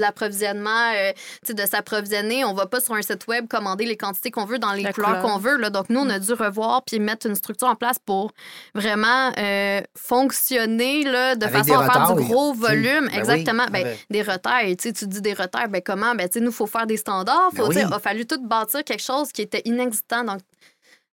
[0.01, 1.11] l'approvisionnement, euh,
[1.43, 2.45] tu sais, de s'approvisionner.
[2.45, 5.21] On va pas sur un site web commander les quantités qu'on veut dans les couleurs
[5.21, 5.57] qu'on veut.
[5.57, 5.69] Là.
[5.69, 8.31] Donc, nous, on a dû revoir puis mettre une structure en place pour
[8.75, 13.05] vraiment euh, fonctionner là, de Avec façon à faire du gros volume.
[13.05, 13.65] Ben oui, Exactement.
[13.71, 14.75] Ben, Des retails.
[14.77, 16.15] Tu sais, tu dis des retails, ben comment?
[16.15, 17.51] Ben, nous, il faut faire des standards.
[17.53, 17.75] Ben oui.
[17.77, 20.23] Il a fallu tout bâtir quelque chose qui était inexistant.
[20.23, 20.39] Donc,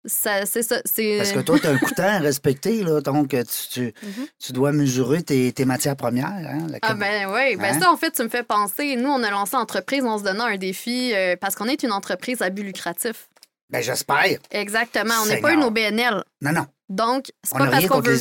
[0.04, 0.80] ça, c'est ça.
[0.84, 1.18] C'est...
[1.18, 3.00] Parce que toi, tu as un coûtant à respecter, là.
[3.00, 3.94] Donc, tu, tu,
[4.38, 6.26] tu dois mesurer tes, tes matières premières.
[6.26, 6.78] Hein, la-.
[6.82, 7.80] Ah ben oui, ben Hein?
[7.80, 10.46] ça en fait tu me fais penser, nous on a lancé entreprise en se donnant
[10.46, 13.28] un défi euh, parce qu'on est une entreprise à but lucratif.
[13.72, 14.38] Ben, j'espère.
[14.50, 16.22] Exactement, on n'est pas une OBNL.
[16.42, 16.66] Non, non.
[16.88, 18.16] Donc, c'est pas parce qu'on veut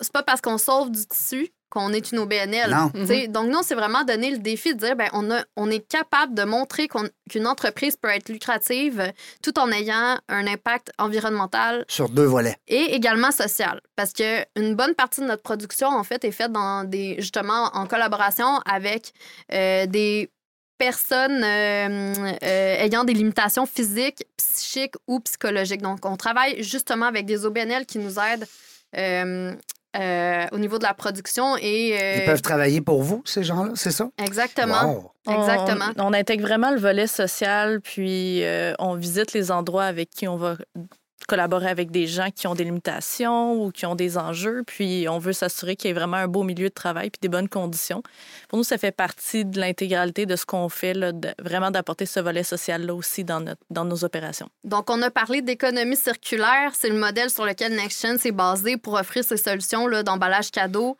[0.00, 2.70] c'est pas parce qu'on sauve du tissu qu'on est une OBNL.
[2.70, 2.92] Non.
[3.30, 6.34] Donc nous, c'est vraiment donner le défi de dire ben on, a, on est capable
[6.34, 9.10] de montrer qu'on- qu'une entreprise peut être lucrative
[9.42, 12.56] tout en ayant un impact environnemental Sur deux volets.
[12.68, 13.80] et également social.
[13.96, 17.70] Parce que une bonne partie de notre production, en fait, est faite dans des, justement
[17.72, 19.12] en collaboration avec
[19.54, 20.30] euh, des
[20.86, 25.80] personnes euh, euh, ayant des limitations physiques, psychiques ou psychologiques.
[25.82, 28.46] Donc, on travaille justement avec des OBNL qui nous aident
[28.96, 29.54] euh,
[29.96, 31.96] euh, au niveau de la production et...
[32.00, 34.08] euh, Ils peuvent travailler pour vous, ces gens-là, c'est ça?
[34.18, 34.84] Exactement.
[34.94, 35.12] Wow.
[35.26, 35.90] On- Exactement.
[35.98, 40.36] On, intègre vraiment le volet social, puis euh, on visite les endroits avec qui on
[40.36, 40.56] va
[41.26, 45.18] collaborer avec des gens qui ont des limitations ou qui ont des enjeux, puis on
[45.18, 48.02] veut s'assurer qu'il y ait vraiment un beau milieu de travail puis des bonnes conditions.
[48.48, 52.06] Pour nous, ça fait partie de l'intégralité de ce qu'on fait, là, de- vraiment d'apporter
[52.06, 54.48] ce volet social-là aussi dans, notre, dans nos opérations.
[54.64, 56.72] Donc, on a parlé d'économie circulaire.
[56.74, 60.96] C'est le modèle sur lequel NextGen s'est basé pour offrir ces solutions d'emballage cadeau.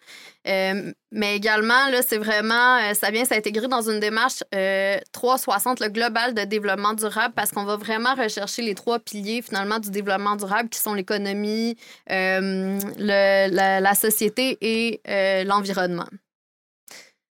[0.49, 5.81] Euh, mais également, là, c'est vraiment, euh, ça vient s'intégrer dans une démarche euh, 360,
[5.81, 9.91] le global de développement durable, parce qu'on va vraiment rechercher les trois piliers, finalement, du
[9.91, 11.77] développement durable, qui sont l'économie,
[12.11, 15.01] euh, la, société et
[15.45, 16.09] l'environnement.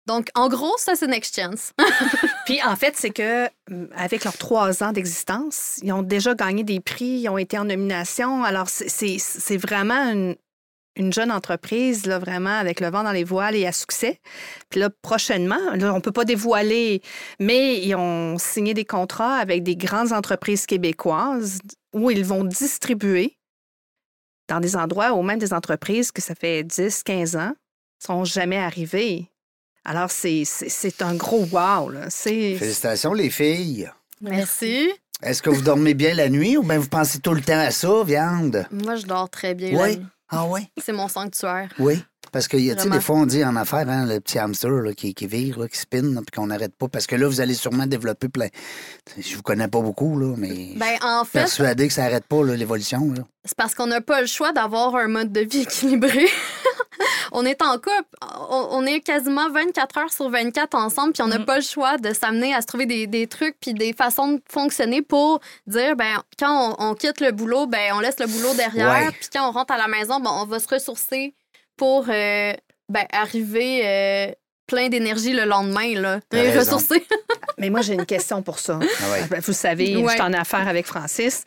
[0.06, 1.72] Donc, en gros, ça, c'est Next Chance.
[2.46, 3.48] Puis en fait, c'est que
[3.94, 7.64] avec leurs trois ans d'existence, ils ont déjà gagné des prix, ils ont été en
[7.64, 8.44] nomination.
[8.44, 10.36] Alors, c'est vraiment une,
[10.96, 14.20] une jeune entreprise, là, vraiment, avec le vent dans les voiles et à succès.
[14.70, 17.00] Puis là, prochainement, là, on ne peut pas dévoiler,
[17.38, 21.58] mais ils ont signé des contrats avec des grandes entreprises québécoises
[21.94, 23.36] où ils vont distribuer
[24.48, 27.52] dans des endroits ou même des entreprises que ça fait 10, 15 ans,
[28.04, 29.30] sont jamais arrivées.
[29.84, 31.88] Alors, c'est- c'est c'est un gros wow.
[31.88, 32.10] là.
[32.10, 33.88] C'est Félicitations, les filles.
[34.20, 34.90] Merci.
[35.22, 37.70] Est-ce que vous dormez bien la nuit ou bien vous pensez tout le temps à
[37.70, 38.66] ça, viande?
[38.70, 39.70] Moi, je dors très bien.
[39.70, 39.76] Oui.
[39.90, 40.06] la nuit.
[40.30, 40.70] Ah oui?
[40.80, 41.70] C'est mon sanctuaire.
[41.78, 42.02] Oui.
[42.32, 44.92] Parce que, tu sais, des fois, on dit en affaires, hein, le petit hamster là,
[44.92, 46.86] qui, qui vire, là, qui spin, puis qu'on n'arrête pas.
[46.86, 48.46] Parce que là, vous allez sûrement développer plein.
[49.18, 52.02] Je vous connais pas beaucoup, là, mais Ben, en je suis fait, persuadé que ça
[52.02, 53.12] n'arrête pas, l'évolution.
[53.12, 53.22] là.
[53.44, 56.28] c'est parce qu'on n'a pas le choix d'avoir un mode de vie équilibré.
[57.32, 58.04] on est en couple.
[58.50, 61.44] On, est quasiment 24 heures sur 24 ensemble, puis on n'a Mhm.
[61.46, 64.42] pas le choix de s'amener à se trouver des, des trucs puis des façons de
[64.48, 68.54] fonctionner pour dire, ben quand on, on quitte le boulot, ben on laisse le boulot
[68.54, 71.34] derrière, puis quand on rentre à la maison, ben, on va se ressourcer
[71.80, 72.52] pour euh,
[72.90, 74.32] ben, arriver euh,
[74.66, 75.94] plein d'énergie le lendemain.
[75.98, 76.20] Là.
[76.30, 77.06] Et ressourcer.
[77.58, 78.78] Mais moi, j'ai une question pour ça.
[78.82, 79.26] Ah ouais.
[79.30, 80.02] Ben, Vous savez, Ouais.
[80.08, 81.42] je suis en affaire avec Francis.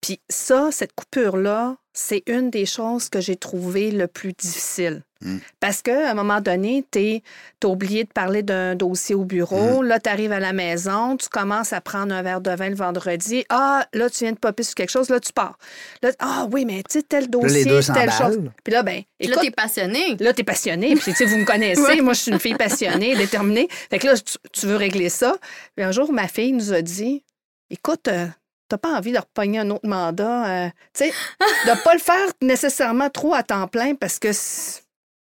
[0.00, 5.02] Puis ça, cette coupure-là, c'est une des choses que j'ai trouvé le plus difficile.
[5.24, 5.38] Mm.
[5.58, 7.22] Parce qu'à un moment donné, tu
[7.62, 9.82] as oublié de parler d'un dossier au bureau.
[9.82, 9.86] Mm.
[9.86, 12.76] Là, tu arrives à la maison, tu commences à prendre un verre de vin le
[12.76, 13.44] vendredi.
[13.48, 15.58] Ah, là, tu viens de popper sur quelque chose, là, tu pars.
[16.02, 18.38] Là, ah oui, mais tu sais, tel Là, dossier, les deux telle chose.
[18.62, 20.16] Puis là, ben, Puis là, écoute, t'es passionné.
[20.20, 22.54] Là, tu es passionné, puis tu sais, vous me connaissez, moi, je suis une fille
[22.54, 23.68] passionnée, déterminée.
[23.90, 25.36] Fait que là, tu, tu veux régler ça.
[25.74, 27.24] Puis un jour, ma fille nous a dit
[27.70, 28.26] Écoute, euh,
[28.68, 32.28] t'as pas envie de repogner un autre mandat, euh, tu sais, de pas le faire
[32.42, 34.83] nécessairement trop à temps plein parce que c'est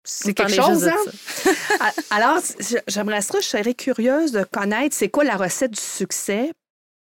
[0.04, 0.96] c'est quelque chose, hein?
[2.10, 6.52] Alors, je- j'aimerais ça, je serais curieuse de connaître c'est quoi la recette du succès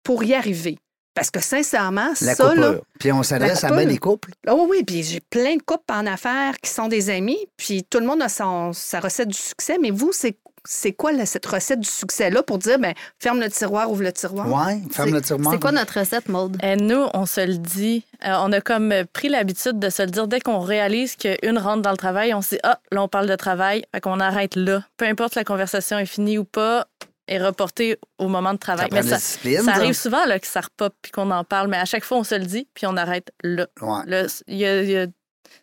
[0.03, 0.79] pour y arriver.
[1.15, 2.77] Parce que sincèrement, La ça, là.
[3.01, 4.31] Puis on s'adresse à bien des couples.
[4.47, 7.83] ah oui, oui, puis j'ai plein de couples en affaires qui sont des amis, puis
[7.83, 9.79] tout le monde a son, sa recette du succès.
[9.81, 10.39] Mais vous, c'est,
[10.71, 14.13] c'est quoi là, cette recette du succès-là pour dire, ben, ferme le tiroir, ouvre le
[14.13, 14.47] tiroir?
[14.47, 15.51] Ouais, ferme C'est- le tiroir.
[15.55, 16.59] C'est quoi notre recette, Maude?
[16.63, 18.05] Et nous, on se le dit.
[18.27, 21.81] Euh, on a comme pris l'habitude de se le dire dès qu'on réalise qu'une rentre
[21.81, 23.85] dans le travail, on se dit Ah, là, on parle de travail.
[23.95, 24.83] Fait qu'on arrête là.
[24.99, 26.87] Peu importe si la conversation est finie ou pas,
[27.29, 28.89] est reportée au moment de Ça travail.
[28.89, 29.63] prend Mais de ça, la discipline.
[29.63, 32.19] ça arrive souvent là, que ça repop puis qu'on en parle, mais à chaque fois,
[32.19, 33.67] on se le dit puis on arrête là.
[33.81, 34.01] Ouais.
[34.07, 35.07] Là, il y a- il y a-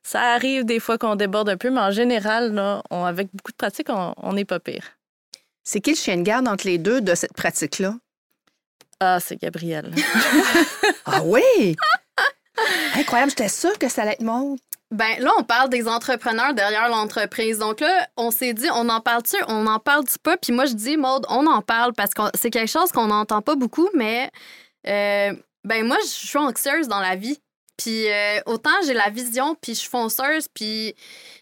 [0.04, 3.52] ça arrive des fois qu'on déborde un peu, mais en général, là, on- avec beaucoup
[3.52, 4.84] de pratique, on n'est pas pire.
[5.66, 7.96] C'est qui le chien de garde entre les deux de cette pratique-là?
[9.00, 9.94] Ah, c'est Gabriel.
[11.08, 11.76] Ah oui!
[12.96, 14.56] Incroyable, j'étais sûre que ça allait être mon.
[14.90, 17.60] Ben là, on parle des entrepreneurs derrière l'entreprise.
[17.60, 20.36] Donc là, on s'est dit, on en parle-tu, on n'en parle-tu pas?
[20.38, 23.42] Puis moi, je dis, Maude, on en parle parce que c'est quelque chose qu'on n'entend
[23.42, 24.32] pas beaucoup, mais
[24.88, 27.40] euh, ben moi, je suis anxieuse dans la vie.
[27.78, 30.96] Puis euh, autant j'ai la vision, puis je suis fonceuse, puis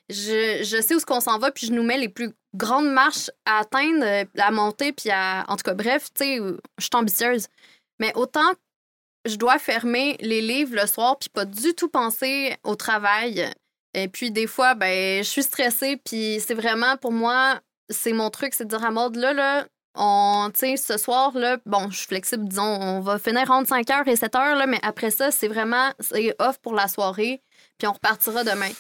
[0.10, 2.92] je, je sais où ce qu'on s'en va, puis je nous mets les plus grandes
[2.92, 5.46] marches à atteindre, euh, à monter, puis à...
[5.48, 7.48] En tout cas, bref, tu sais, je suis ambitieuse.
[8.00, 8.54] Mais autant
[9.26, 13.50] je dois fermer les livres le soir puis pas du tout penser au travail.
[13.94, 18.30] Et puis des fois, ben, je suis stressée puis c'est vraiment pour moi, c'est mon
[18.30, 21.90] truc, c'est de dire à mode là, là, on, tu sais, ce soir, là, bon,
[21.90, 25.32] je suis flexible, disons, on va finir entre 5h et 7h, là, mais après ça,
[25.32, 27.42] c'est vraiment, c'est off pour la soirée
[27.78, 28.72] puis on repartira demain.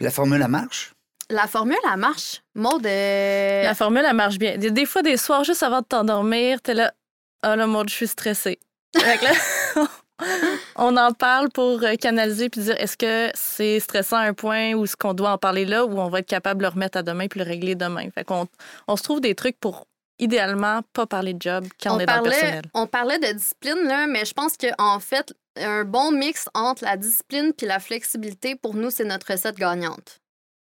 [0.00, 0.92] La formule, elle marche?
[1.30, 2.42] La formule, elle marche.
[2.54, 4.58] Mode, euh, La formule, elle marche bien.
[4.58, 6.92] Des, des fois, des soirs, juste avant de t'endormir, t'es là,
[7.42, 8.58] ah là, mon, je suis stressée.
[8.94, 9.86] Là,
[10.76, 14.74] on en parle pour euh, canaliser puis dire est-ce que c'est stressant à un point
[14.74, 16.98] où est-ce qu'on doit en parler là ou on va être capable de le remettre
[16.98, 18.10] à demain puis le régler demain?
[18.14, 18.46] Fait qu'on
[18.86, 19.86] on se trouve des trucs pour
[20.18, 22.64] idéalement pas parler de job quand on, est dans le parlait, personnel.
[22.74, 26.96] on parlait de discipline, là, mais je pense qu'en fait, un bon mix entre la
[26.96, 30.20] discipline puis la flexibilité, pour nous, c'est notre recette gagnante.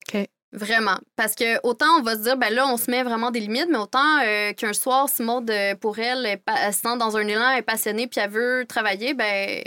[0.08, 0.28] OK.
[0.54, 1.00] Vraiment.
[1.16, 3.70] Parce que autant on va se dire, ben là, on se met vraiment des limites,
[3.70, 7.28] mais autant euh, qu'un soir, si Maud, euh, pour elle, elle se sent dans un
[7.28, 9.64] élan, elle est passionnée, puis elle veut travailler, ben,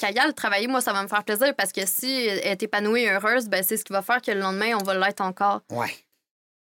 [0.00, 2.62] qu'elle y aille travailler, moi, ça va me faire plaisir parce que si elle est
[2.62, 5.20] épanouie et heureuse, ben, c'est ce qui va faire que le lendemain, on va l'être
[5.20, 5.60] encore.
[5.70, 5.94] Ouais.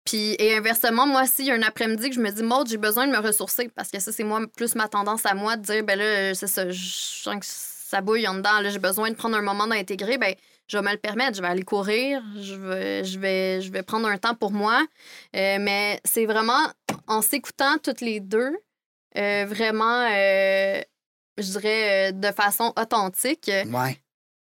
[0.06, 2.78] Puis, et inversement, moi, s'il y a un après-midi que je me dis, Maud, j'ai
[2.78, 5.62] besoin de me ressourcer, parce que ça, c'est moi, plus ma tendance à moi de
[5.62, 9.10] dire, ben là, c'est ça, je sens que ça bouille en dedans, là, j'ai besoin
[9.12, 10.34] de prendre un moment d'intégrer, ben,
[10.72, 13.84] je vais me le permettre, je vais aller courir, je vais, je vais, je vais
[13.84, 14.82] prendre un temps pour moi.
[15.36, 16.66] Euh, mais c'est vraiment
[17.08, 18.56] en s'écoutant toutes les deux,
[19.18, 20.82] euh, vraiment, euh,
[21.38, 23.52] je dirais, euh, de façon authentique.
[23.68, 24.02] Ouais.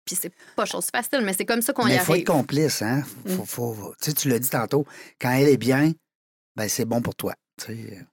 [0.05, 2.21] Puis c'est pas chose facile, mais c'est comme ça qu'on y il faut arrive.
[2.23, 3.03] être complice, hein?
[3.27, 4.85] Faut, faut- tu sais, tu l'as dit tantôt,
[5.19, 5.91] quand elle est bien,
[6.55, 7.33] ben c'est bon pour toi.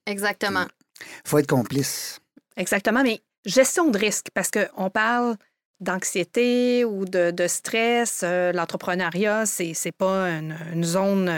[0.07, 0.67] Exactement.
[1.25, 2.21] faut être complice.
[2.57, 5.37] Exactement, mais gestion de risque, parce qu'on parle
[5.81, 8.21] d'anxiété ou de, de stress.
[8.25, 11.29] euh, L'entrepreneuriat, c'est c'est pas une, une zone,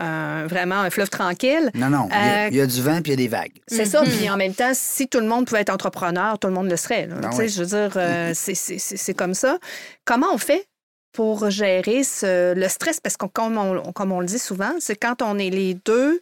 [0.00, 1.70] euh, vraiment un fleuve tranquille.
[1.74, 3.16] Non, non, il y a- Euh, il y, a du vent puis il y a
[3.16, 3.58] des vagues.
[3.66, 4.08] C'est ça, Mhm.
[4.10, 6.76] puis en même temps, si tout le monde pouvait être entrepreneur, tout le monde le
[6.76, 7.06] serait.
[7.06, 7.16] là.
[7.16, 7.48] Ben ouais.
[7.48, 9.58] Je veux dire, euh, c'est- c'est c'est- c'est comme ça.
[10.04, 10.66] Comment on fait
[11.12, 13.00] pour gérer ce- le stress?
[13.00, 16.20] Parce que comme on, comme on le dit souvent, c'est quand on est les deux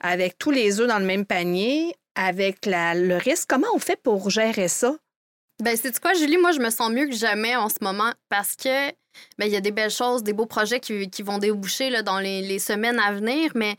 [0.00, 4.00] avec tous les œufs dans le même panier, avec la- le risque, comment on fait
[4.02, 4.94] pour gérer ça?
[5.60, 6.38] Ben, c'est quoi, Julie?
[6.38, 8.90] Moi, je me sens mieux que jamais en ce moment parce que
[9.38, 12.42] ben, il y a des belles choses, des beaux projets qui, vont déboucher dans les,
[12.42, 13.76] les semaines à venir, mais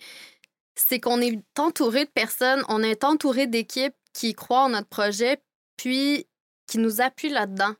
[0.75, 5.41] c'est qu'on est entouré de personnes, on est entouré d'équipes qui croient en notre projet,
[5.77, 6.27] puis
[6.67, 7.73] qui nous appuient là-dedans.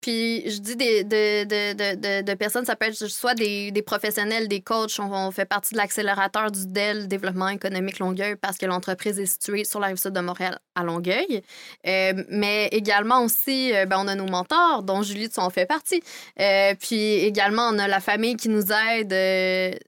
[0.00, 3.82] Puis je dis des, de, de, de, de, personnes, ça peut être soit des, des
[3.82, 4.98] professionnels, des coachs.
[4.98, 9.64] On, fait partie de l'accélérateur du DEL, Développement économique Longueuil, parce que l'entreprise est située
[9.64, 11.42] sur la rive sud de Montréal à Longueuil.
[11.86, 15.66] Euh, mais également aussi, euh, ben, on a nos mentors, dont Julie, tu en fais
[15.66, 16.02] partie.
[16.40, 19.78] Euh, puis également, on a la famille qui nous aide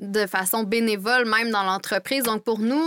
[0.00, 2.24] de façon bénévole, même dans l'entreprise.
[2.24, 2.84] Donc pour nous,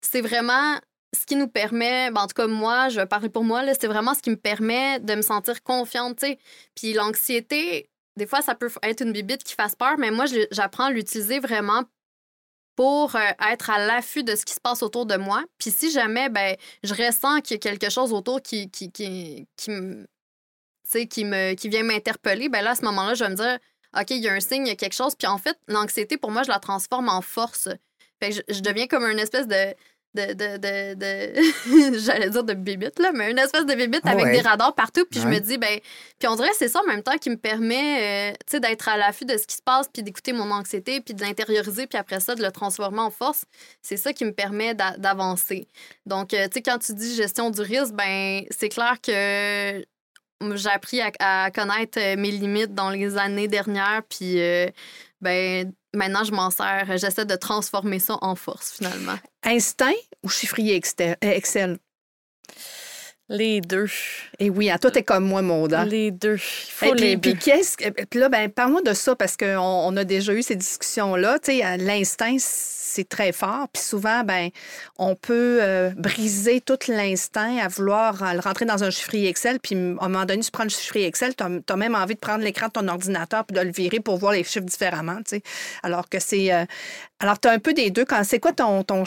[0.00, 0.78] c'est vraiment
[1.14, 4.14] ce qui nous permet, ben, en tout cas moi, je vais pour moi, c'est vraiment
[4.14, 6.24] ce qui me permet de me sentir confiante.
[6.74, 10.84] Puis l'anxiété, des fois, ça peut être une bibite qui fasse peur, mais moi, j'apprends
[10.84, 11.84] à l'utiliser vraiment
[12.76, 13.20] pour euh,
[13.50, 15.44] être à l'affût de ce qui se passe autour de moi.
[15.58, 19.46] Puis si jamais ben, je ressens qu'il y a quelque chose autour qui, qui, qui,
[19.56, 19.76] qui,
[21.08, 23.58] qui, me, qui vient m'interpeller, ben là, à ce moment-là, je vais me dire,
[23.98, 25.14] OK, il y a un signe, il y a quelque chose.
[25.14, 27.68] Puis en fait, l'anxiété, pour moi, je la transforme en force.
[28.22, 29.74] Fait que je, je deviens comme une espèce de
[30.14, 34.26] de, de, de, de j'allais dire de bibite, là, mais une espèce de bibite avec
[34.32, 35.04] des radars partout.
[35.10, 35.78] Puis je me dis, ben,
[36.18, 38.88] puis on dirait c'est ça en même temps qui me permet, euh, tu sais, d'être
[38.88, 41.98] à l'affût de ce qui se passe, puis d'écouter mon anxiété, puis de l'intérioriser, puis
[41.98, 43.44] après ça, de le transformer en force.
[43.82, 45.68] C'est ça qui me permet d'avancer.
[46.06, 49.84] Donc, euh, tu sais, quand tu dis gestion du risque, ben, c'est clair que
[50.54, 54.40] j'ai appris à, connaître euh, mes limites dans les années dernières, puis
[55.20, 59.18] ben maintenant je m'en sers, j'essaie de transformer ça en force finalement.
[59.44, 61.78] Instinct ou chiffrier euh, Excel?
[63.28, 63.86] Les deux.
[64.40, 65.72] Et eh oui, à toi, t'es comme moi, Maude.
[65.86, 66.34] Les deux.
[66.34, 70.02] Il faut les puis, qu'est-ce Puis là, ben, parle-moi de ça parce qu'on on a
[70.02, 71.38] déjà eu ces discussions-là.
[71.38, 72.36] Tu sais, l'instinct,
[72.90, 73.68] c'est très fort.
[73.72, 74.50] Puis souvent, ben,
[74.98, 79.58] on peut euh, briser tout l'instinct à vouloir euh, le rentrer dans un chiffrier Excel.
[79.60, 82.20] Puis à un moment donné, tu prends le chiffrier Excel, tu as, même envie de
[82.20, 85.18] prendre l'écran de ton ordinateur puis de le virer pour voir les chiffres différemment.
[85.82, 86.52] Alors que c'est.
[86.52, 86.64] Euh,
[87.20, 88.04] alors, tu as un peu des deux.
[88.24, 89.04] C'est quoi ton, ton,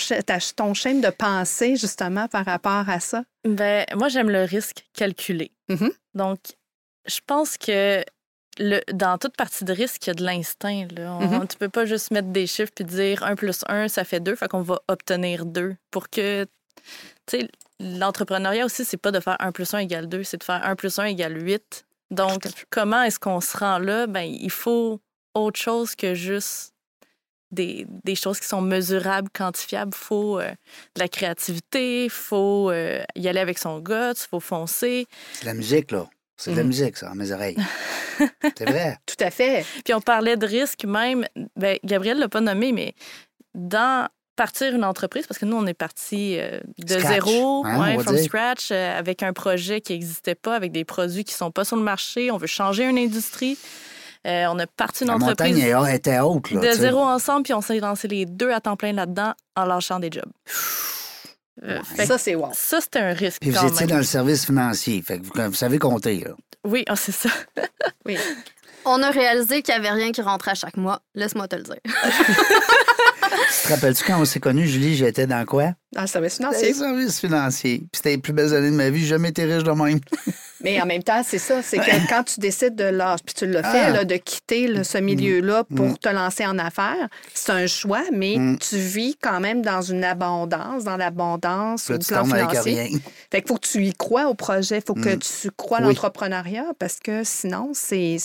[0.55, 3.23] ton chaîne de pensée, justement, par rapport à ça?
[3.43, 5.51] Ben, moi, j'aime le risque calculé.
[5.69, 5.91] Mm-hmm.
[6.13, 6.39] Donc,
[7.07, 8.03] je pense que
[8.59, 10.85] dans toute partie de risque, il y a de l'instinct.
[10.85, 11.47] Mm-hmm.
[11.47, 14.35] Tu peux pas juste mettre des chiffres puis dire 1 plus 1, ça fait 2,
[14.35, 15.75] fait qu'on va obtenir 2.
[15.91, 16.45] Pour que.
[17.25, 20.43] Tu sais, l'entrepreneuriat aussi, c'est pas de faire 1 plus 1 égale 2, c'est de
[20.43, 21.85] faire 1 plus 1 égale 8.
[22.11, 24.07] Donc, comment est-ce qu'on se rend là?
[24.07, 24.99] Ben, il faut
[25.33, 26.73] autre chose que juste
[27.51, 29.93] des, des choses qui sont mesurables, quantifiables.
[29.95, 34.27] Il faut euh, de la créativité, il faut euh, y aller avec son guts, il
[34.29, 35.07] faut foncer.
[35.33, 36.07] C'est la musique, là.
[36.43, 36.67] C'est de la mhm.
[36.67, 37.58] musique, ça, à mes oreilles.
[38.58, 38.97] C'est vrai.
[39.06, 39.65] Tout à fait.
[39.86, 41.25] Puis on parlait de risque même.
[41.56, 42.95] Ben, Gabriel l'a pas nommé, mais
[43.56, 48.17] dans partir une entreprise, parce que nous, on est parti euh, de zéro, hein, from
[48.17, 51.63] scratch, euh, avec un projet qui n'existait pas, avec des produits qui ne sont pas
[51.63, 52.29] sur le marché.
[52.29, 53.58] On veut changer une industrie.
[54.27, 55.58] Euh, on a parti une La entreprise.
[55.93, 56.51] était haute.
[56.51, 59.99] de zéro ensemble, puis on s'est lancé les deux à temps plein là-dedans en lâchant
[59.99, 60.32] des jobs.
[61.61, 62.49] Euh, ça, c'est wow.
[62.53, 63.41] Ça, c'était un risque.
[63.41, 65.01] Puis vous étiez dans le service financier.
[65.01, 66.19] Fait que vous, savez compter.
[66.19, 66.31] Là.
[66.63, 67.29] Oui, ah, c'est ça.
[68.05, 68.17] oui.
[68.85, 71.01] On a réalisé qu'il n'y avait rien qui rentrait à chaque mois.
[71.15, 71.75] Laisse-moi te le dire.
[73.63, 75.73] te rappelles-tu quand on s'est connus, Julie, j'étais dans quoi?
[75.93, 76.69] Dans le service financier.
[76.69, 77.77] Le service financier.
[77.77, 79.01] Puis c'était les plus belles années de ma vie.
[79.01, 79.99] J'ai jamais été riche de même.
[80.63, 81.62] Mais en même temps, c'est ça.
[81.62, 83.89] C'est que quand tu décides de lâcher, puis tu le fais, ah.
[83.89, 85.01] là, de quitter ce mm.
[85.01, 85.97] milieu-là pour mm.
[85.97, 88.60] te lancer en affaires, c'est un choix, mais mm.
[88.60, 92.91] tu vis quand même dans une abondance, dans l'abondance au plan financier.
[93.29, 94.77] Fait qu'il faut que tu y crois au projet.
[94.77, 98.17] Il faut que tu crois à l'entrepreneuriat parce que sinon, c'est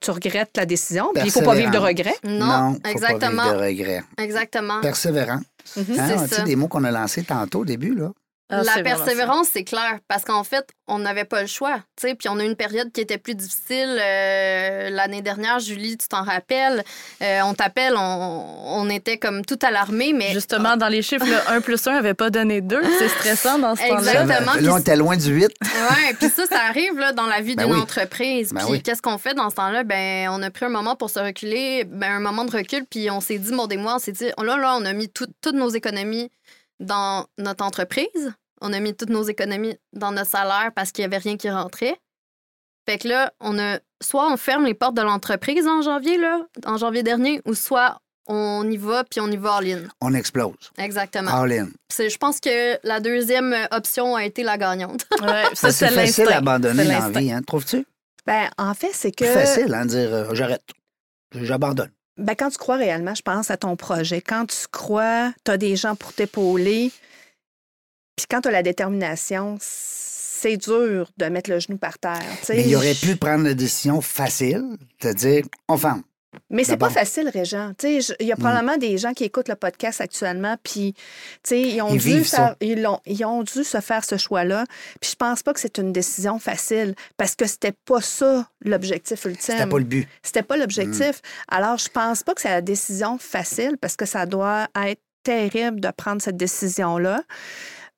[0.00, 1.10] tu regrettes la décision.
[1.14, 2.14] Puis il ne faut pas vivre de regrets.
[2.24, 3.42] Non, exactement.
[3.42, 4.02] Faut pas vivre de regrets.
[4.18, 4.80] Exactement.
[4.80, 5.40] Persévérant.
[5.76, 8.12] Mm hein, C'est des mots qu'on a lancés tantôt au début, là.
[8.50, 11.80] Ah, la persévérance, c'est clair, parce qu'en fait, on n'avait pas le choix.
[11.96, 13.98] Puis on a eu une période qui était plus difficile.
[14.00, 16.82] Euh, l'année dernière, Julie, tu t'en rappelles,
[17.22, 20.32] euh, on t'appelle, on, était comme tout alarmé, mais...
[20.32, 22.80] Justement, dans les chiffres, le 1 plus 1 n'avait pas donné 2.
[22.98, 24.22] C'est stressant dans ce temps-là.
[24.22, 24.54] Exactement.
[24.60, 25.46] Là, on était loin du 8.
[25.62, 28.52] oui, puis ça, ça arrive là, dans la vie ben d'une entreprise.
[28.52, 29.84] Ben puis qu'est-ce qu'on fait dans ce temps-là?
[29.84, 33.10] Ben, on a pris un moment pour se reculer, ben, un moment de recul, puis
[33.10, 35.54] on s'est dit, mon des mois, on s'est dit, là, là, on a mis toutes
[35.54, 36.30] nos économies
[36.80, 38.32] dans notre entreprise.
[38.60, 41.50] On a mis toutes nos économies dans notre salaire parce qu'il n'y avait rien qui
[41.50, 41.96] rentrait.
[42.88, 46.40] Fait que là, on a soit on ferme les portes de l'entreprise en janvier, là,
[46.66, 49.82] en janvier dernier, ou soit on y va puis on y va all-in.
[50.00, 50.70] On explose.
[50.78, 51.30] Exactement.
[51.30, 51.68] All-in.
[51.90, 55.06] Je pense que la deuxième option a été la gagnante.
[55.20, 57.84] ouais, ça, c'est facile d'abandonner l'envie, hein, trouves-tu?
[58.26, 59.24] Ben, en fait, c'est que.
[59.24, 60.62] C'est facile, hein, dire euh, j'arrête,
[61.34, 61.90] j'abandonne.
[62.16, 65.56] Ben, quand tu crois réellement, je pense, à ton projet, quand tu crois, tu as
[65.56, 66.92] des gens pour t'épauler,
[68.20, 72.20] puis quand tu as la détermination, c'est dur de mettre le genou par terre.
[72.48, 74.64] Mais il aurait pu prendre la décision facile
[75.02, 76.02] de dire on ferme.
[76.48, 77.72] Mais c'est pas facile, Régent.
[77.82, 78.38] Il y a Mm.
[78.38, 80.94] probablement des gens qui écoutent le podcast actuellement, puis
[81.50, 84.64] ils ont, Ils dû faire- ils, ont, ils ont dû se faire ce choix-là.
[85.00, 89.24] Puis je pense pas que c'est une décision facile parce que c'était pas ça l'objectif
[89.24, 89.54] ultime.
[89.56, 90.08] C'était pas le but.
[90.22, 91.20] C'était pas l'objectif.
[91.48, 95.80] Alors, je pense pas que c'est la décision facile parce que ça doit être terrible
[95.80, 97.24] de prendre cette décision-là.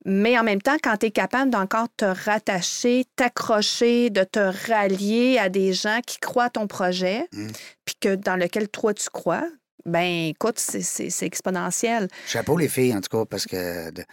[0.05, 5.39] Mais en même temps, quand tu es capable d'encore te rattacher, t'accrocher, de te rallier
[5.39, 7.49] à des gens qui croient à ton projet, Mm.
[7.85, 9.47] puis que dans lequel toi tu crois,
[9.85, 12.09] ben écoute, c'est- exponentiel.
[12.27, 14.07] Chapeau les filles, en tout cas, parce que de- tu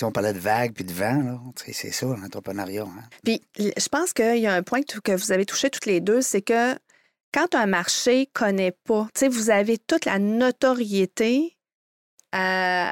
[0.00, 2.82] sais, on parlait de vagues puis de vent, C'est ça, l'entrepreneuriat.
[2.82, 3.02] hein.
[3.24, 6.20] Puis je pense qu'il y a un point que vous avez touché toutes les deux,
[6.22, 6.74] c'est que
[7.32, 11.56] quand un marché connaît pas, tu sais, vous avez toute la notoriété
[12.34, 12.90] euh,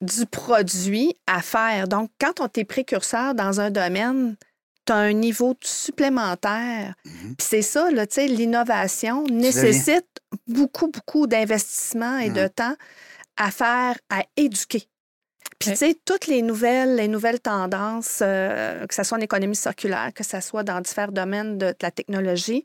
[0.00, 1.88] du produit à faire.
[1.88, 4.36] Donc, quand on est précurseur dans un domaine,
[4.86, 6.94] tu as un niveau supplémentaire.
[7.04, 7.34] Mhm.
[7.36, 10.06] Puis c'est ça, là, tu sais, l'innovation nécessite
[10.46, 12.50] beaucoup, beaucoup d'investissement et de Mhm.
[12.50, 12.76] temps
[13.36, 14.84] à faire, à éduquer.
[15.58, 19.56] Puis, tu sais, toutes les nouvelles, les nouvelles tendances, euh, que ce soit en économie
[19.56, 22.64] circulaire, que ce soit dans différents domaines de, de la technologie,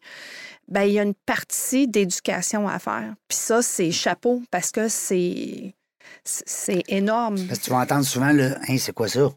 [0.67, 3.13] ben il y a une partie d'éducation à faire.
[3.27, 5.75] Puis ça, c'est chapeau parce que c'est
[6.23, 7.47] c'est- énorme.
[7.47, 9.29] Parce que tu vas entendre souvent le Hein, c'est quoi ça?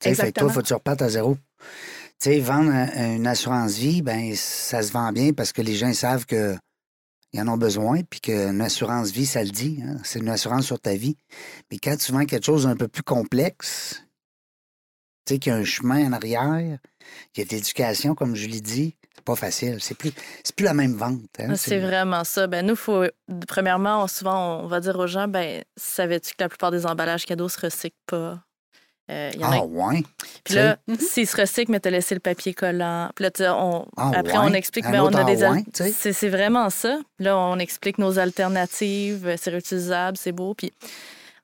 [0.00, 1.36] Tu sais, fait que toi, faut que tu repartes à zéro.
[2.20, 5.74] Tu sais, vendre un- une assurance vie, ben ça se vend bien parce que les
[5.74, 6.56] gens savent que
[7.32, 10.66] ils en ont besoin, puis qu'une assurance vie, ça le dit, hein, c'est une assurance
[10.66, 11.16] sur ta vie.
[11.70, 14.04] Mais quand tu vends quelque chose d'un peu plus complexe,
[15.26, 16.78] tu sais, qu'il y a un chemin en arrière,
[17.32, 19.78] qu'il y a de l'éducation, comme je l'ai dit, pas facile.
[19.80, 21.20] C'est plus, c'est plus la même vente.
[21.38, 22.46] hein, Ah, C'est vraiment ça.
[22.46, 23.04] Ben, nous, faut,
[23.48, 27.26] premièrement, on- souvent, on va dire aux gens, ben, savais-tu que la plupart des emballages
[27.26, 28.38] cadeaux se recyclent pas?
[29.10, 30.02] Euh, y en a Ah, ouais.
[30.44, 33.10] Puis là, s'ils se recyclent, mais t'as laissé le papier collant.
[33.14, 34.44] Puis là, on, Ah, après, ouais.
[34.44, 35.44] on explique, Un ben, on a des.
[35.44, 36.98] ah, al- c'est, c'est vraiment ça.
[37.18, 39.26] Puis Là, on explique nos alternatives.
[39.26, 40.54] euh, C'est réutilisable, c'est beau.
[40.54, 40.72] Puis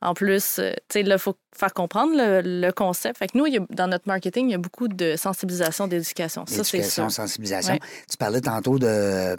[0.03, 3.19] en plus, euh, tu sais, là, il faut faire comprendre le, le concept.
[3.19, 5.87] Fait que nous, il y a- dans notre marketing, il y a beaucoup de sensibilisation,
[5.89, 6.47] d'éducation.
[6.47, 7.09] Ça, c'est ça.
[7.11, 7.75] sensibilisation.
[7.75, 7.81] Ouais.
[8.11, 9.37] Tu parlais tantôt de,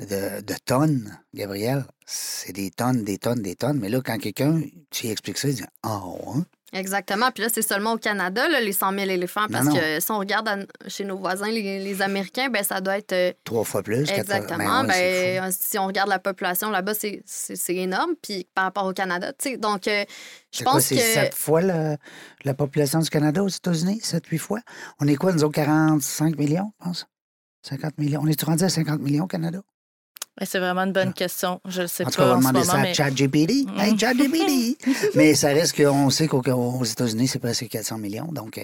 [0.00, 1.84] de, de tonnes, Gabriel.
[2.06, 3.78] C'est des tonnes, des tonnes, des tonnes.
[3.80, 6.42] Mais là, quand quelqu'un, tu expliques ça, il dit Ah, ouais?
[6.72, 7.30] Exactement.
[7.30, 9.46] Puis là, c'est seulement au Canada, là, les 100 000 éléphants.
[9.50, 9.74] Parce non.
[9.74, 13.12] que si on regarde à- chez nos voisins, les, les Américains, ben ça doit être.
[13.12, 14.10] euh, trois fois plus.
[14.10, 14.82] Exactement.
[14.84, 17.22] Ben ouais, Ben, si on regarde la population là-bas, c'est-
[17.74, 18.12] énorme.
[18.22, 19.56] Puis par rapport au Canada, tu sais.
[19.56, 20.04] Donc, euh,
[20.52, 21.00] je C'est quoi, pense c'est que.
[21.00, 21.96] sept fois la,
[22.44, 24.00] la population du Canada aux États-Unis?
[24.02, 24.60] Sept, huit fois?
[25.00, 27.06] On est quoi, nous autres, 45 millions, je pense?
[27.62, 28.20] 50 millions.
[28.22, 29.60] On est rendu à 50 millions au Canada?
[30.44, 31.60] C'est vraiment une bonne question.
[31.66, 32.82] Je le sais En tout cas, on pas va en ce demander moment, ça à
[32.82, 33.66] mais ChatGPT.
[33.66, 33.80] Mm.
[33.80, 34.78] Hey, ChatGPT!
[35.16, 38.26] mais ça reste qu'on sait qu'aux aux États-Unis, c'est presque 400 millions.
[38.32, 38.62] Donc, euh,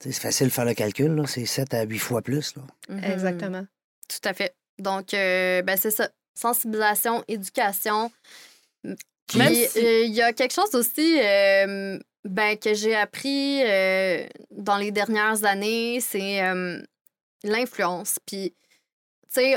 [0.00, 1.14] c'est facile de faire le calcul.
[1.14, 1.24] là.
[1.26, 2.54] C'est 7 à 8 fois plus.
[2.56, 2.62] Là.
[2.88, 3.04] Mhm.
[3.12, 3.66] Exactement.
[4.08, 4.54] Tout à fait.
[4.78, 6.08] Donc, euh, ben, c'est ça.
[6.34, 8.10] Sensibilisation, éducation.
[9.26, 14.26] Puis, euh, si- il y a quelque chose aussi euh, ben, que j'ai appris euh,
[14.52, 16.80] dans les dernières années, c'est euh,
[17.42, 18.18] l'influence.
[18.26, 18.54] Puis,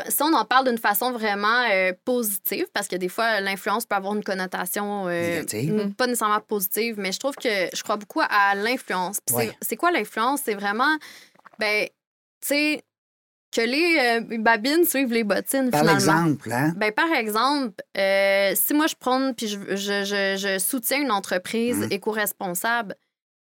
[0.09, 3.95] si on en parle d'une façon vraiment euh, positive, parce que des fois, l'influence peut
[3.95, 5.43] avoir une connotation euh,
[5.97, 9.17] pas nécessairement positive, mais je trouve que je crois beaucoup à l'influence.
[9.27, 9.51] C'est- Ouais.
[9.61, 10.41] c'est quoi l'influence?
[10.45, 10.97] C'est vraiment,
[11.59, 11.85] ben,
[12.41, 12.83] tu sais,
[13.53, 15.99] que les euh, babines suivent les bottines, Par finalement.
[16.23, 16.73] exemple, hein?
[16.77, 17.75] Ben, par exemple,
[18.55, 21.87] si moi je prends puis je, je, je, je soutiens une entreprise Mhm.
[21.91, 22.95] éco-responsable,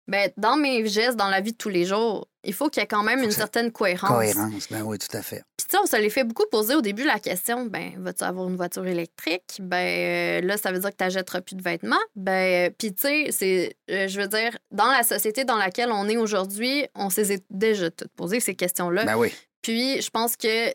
[0.06, 2.84] ben, dans mes gestes, dans la vie de tous les jours, il faut qu'il y
[2.84, 4.08] ait quand même une certaine cohérence.
[4.08, 4.68] Cohérence.
[4.70, 5.42] Ben oui, tout à fait.
[5.74, 8.86] On se les fait beaucoup poser au début la question ben, vas-tu avoir une voiture
[8.86, 9.58] électrique?
[9.60, 11.96] Ben, euh, là, ça veut dire que tu n'achèteras plus de vêtements.
[12.16, 15.92] Ben, euh, puis, tu sais, c'est, euh, je veux dire, dans la société dans laquelle
[15.92, 19.04] on est aujourd'hui, on s'est déjà toutes posé ces questions-là.
[19.04, 19.32] Ben oui.
[19.60, 20.72] Puis, je pense que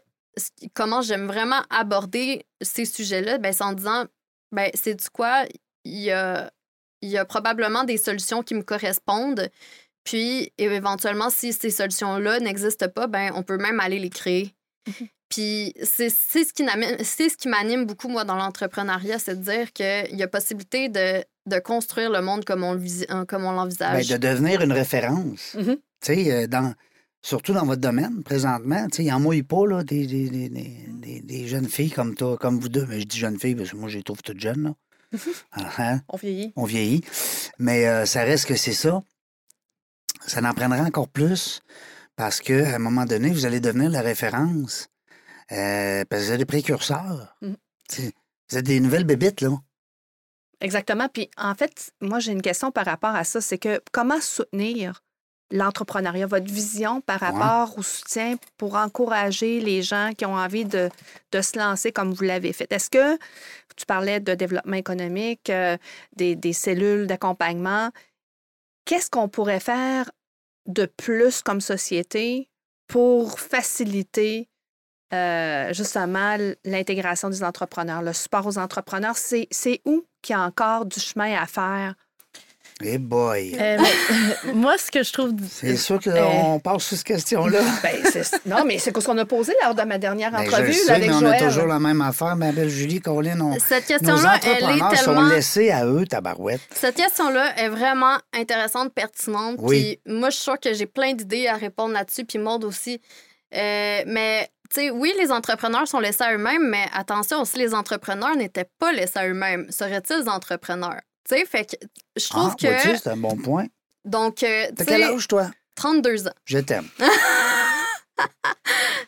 [0.73, 4.05] comment j'aime vraiment aborder ces sujets-là, ben, c'est en disant
[4.51, 5.45] ben, c'est du quoi
[5.85, 6.51] Il y a,
[7.01, 9.49] il y a probablement des solutions qui me correspondent.
[10.03, 14.53] Puis, éventuellement, si ces solutions-là n'existent pas, ben, on peut même aller les créer.
[15.29, 19.35] Puis, c'est c'est ce qui n'amène- c'est ce qui m'anime beaucoup, moi, dans l'entrepreneuriat, c'est
[19.39, 23.43] de dire qu'il y a possibilité de, de construire le monde comme on euh, comme
[23.45, 24.07] on Ben, l'envisage.
[24.09, 25.55] de devenir une référence.
[25.55, 25.75] Mhm.
[25.75, 26.73] Tu sais, euh, dans,
[27.23, 31.21] surtout dans votre domaine, présentement, tu sais, il en mouille pas, là, des, des, des,
[31.21, 32.85] des- jeunes filles comme toi, comme vous deux.
[32.87, 34.73] Mais je dis jeunes filles parce que moi, je les trouve toutes jeunes, là.
[35.51, 36.01] Ah, hein?
[36.09, 36.53] On vieillit.
[36.55, 37.01] on vieillit.
[37.59, 39.01] Mais euh, ça reste que c'est ça.
[40.27, 41.61] Ça n'en prendra encore plus
[42.15, 44.87] parce qu'à un moment donné, vous allez devenir la référence.
[45.51, 47.35] Euh, parce que vous êtes des précurseurs.
[47.89, 48.13] Sais,
[48.49, 49.49] Vous êtes des nouvelles bébites, là.
[50.61, 51.09] Exactement.
[51.09, 53.41] Puis en fait, moi, j'ai une question par rapport à ça.
[53.41, 55.03] C'est que comment soutenir
[55.51, 57.27] l'entrepreneuriat, votre vision par Ouais.
[57.29, 60.89] rapport au soutien pour encourager les gens qui ont envie de,
[61.31, 62.71] de se lancer comme vous l'avez fait?
[62.71, 63.17] Est-ce que
[63.75, 65.77] tu parlais de développement économique, euh,
[66.15, 67.89] des, des cellules d'accompagnement?
[68.85, 70.09] Qu'est-ce qu'on pourrait faire
[70.65, 72.49] de plus comme société
[72.87, 74.49] pour faciliter
[75.13, 79.17] euh, justement l'intégration des entrepreneurs, le support aux entrepreneurs?
[79.17, 81.95] C'est c'est où qu'il y a encore du chemin à faire?
[82.85, 83.55] Eh boy.
[83.59, 83.77] Euh,
[84.45, 85.31] mais, moi, ce que je trouve.
[85.51, 86.11] C'est sûr Euh,
[86.43, 87.59] qu'on passe sur cette question-là.
[87.83, 87.95] Ben,
[88.45, 90.73] non, mais c'est ce qu'on a posé lors de ma dernière Ben, je entrevue là,
[90.73, 91.33] sais, avec mais on Joël?
[91.43, 92.35] a toujours la même affaire.
[92.35, 93.57] Ma belle Julie, Colin, on...
[93.59, 95.27] Cette question-là, elle est entrepreneurs sont tellement.
[95.29, 96.61] laissés à eux, tabarouette.
[96.73, 99.55] Cette question-là est vraiment intéressante, pertinente.
[99.59, 99.99] Oui.
[100.03, 103.01] Puis moi, je suis sûre que j'ai plein d'idées à répondre là-dessus, puis Maud aussi.
[103.55, 107.73] Euh, mais, tu sais, oui, les entrepreneurs sont laissés à eux-mêmes, mais attention aussi, les
[107.73, 109.67] entrepreneurs n'étaient pas laissés à eux-mêmes.
[109.69, 111.01] Seraient-ils entrepreneurs?
[111.27, 111.75] Tu sais, fait que
[112.17, 112.97] je trouve Ah, que.
[112.97, 113.65] c'est un bon point.
[114.05, 115.49] Donc, euh, tu T'as quel âge, toi?
[115.75, 116.33] 32 ans.
[116.45, 116.87] Je t'aime.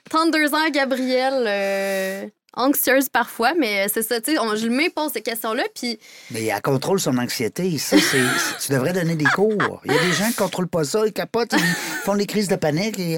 [0.10, 1.44] 32 ans, Gabrielle.
[1.48, 6.00] euh, anxieuse parfois, mais c'est ça, tu sais, on- je lui pose ces questions-là, puis
[6.32, 7.78] Mais elle contrôle son anxiété.
[7.78, 8.22] Ça, c'est,
[8.66, 9.82] tu devrais donner des cours.
[9.84, 11.60] Il y a des gens qui ne contrôlent pas ça, ils capotent, ils
[12.06, 12.98] font des crises de panique.
[12.98, 13.18] Et...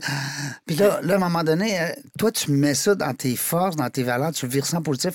[0.65, 3.75] Puis là, là, à un moment donné, euh, toi, tu mets ça dans tes forces,
[3.75, 5.13] dans tes valeurs, tu le vires en positif.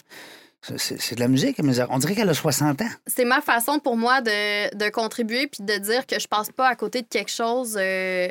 [0.65, 2.89] C'est, de la musique, mais on dirait qu'elle a 60 ans.
[3.09, 6.69] c'est ma façon pour moi de, de contribuer puis de dire que je passe pas
[6.69, 7.77] à côté de quelque chose.
[7.81, 8.29] euh,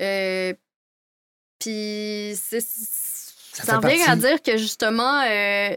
[0.00, 0.52] euh,
[1.58, 5.74] puis c'est Ça revient à dire que justement euh,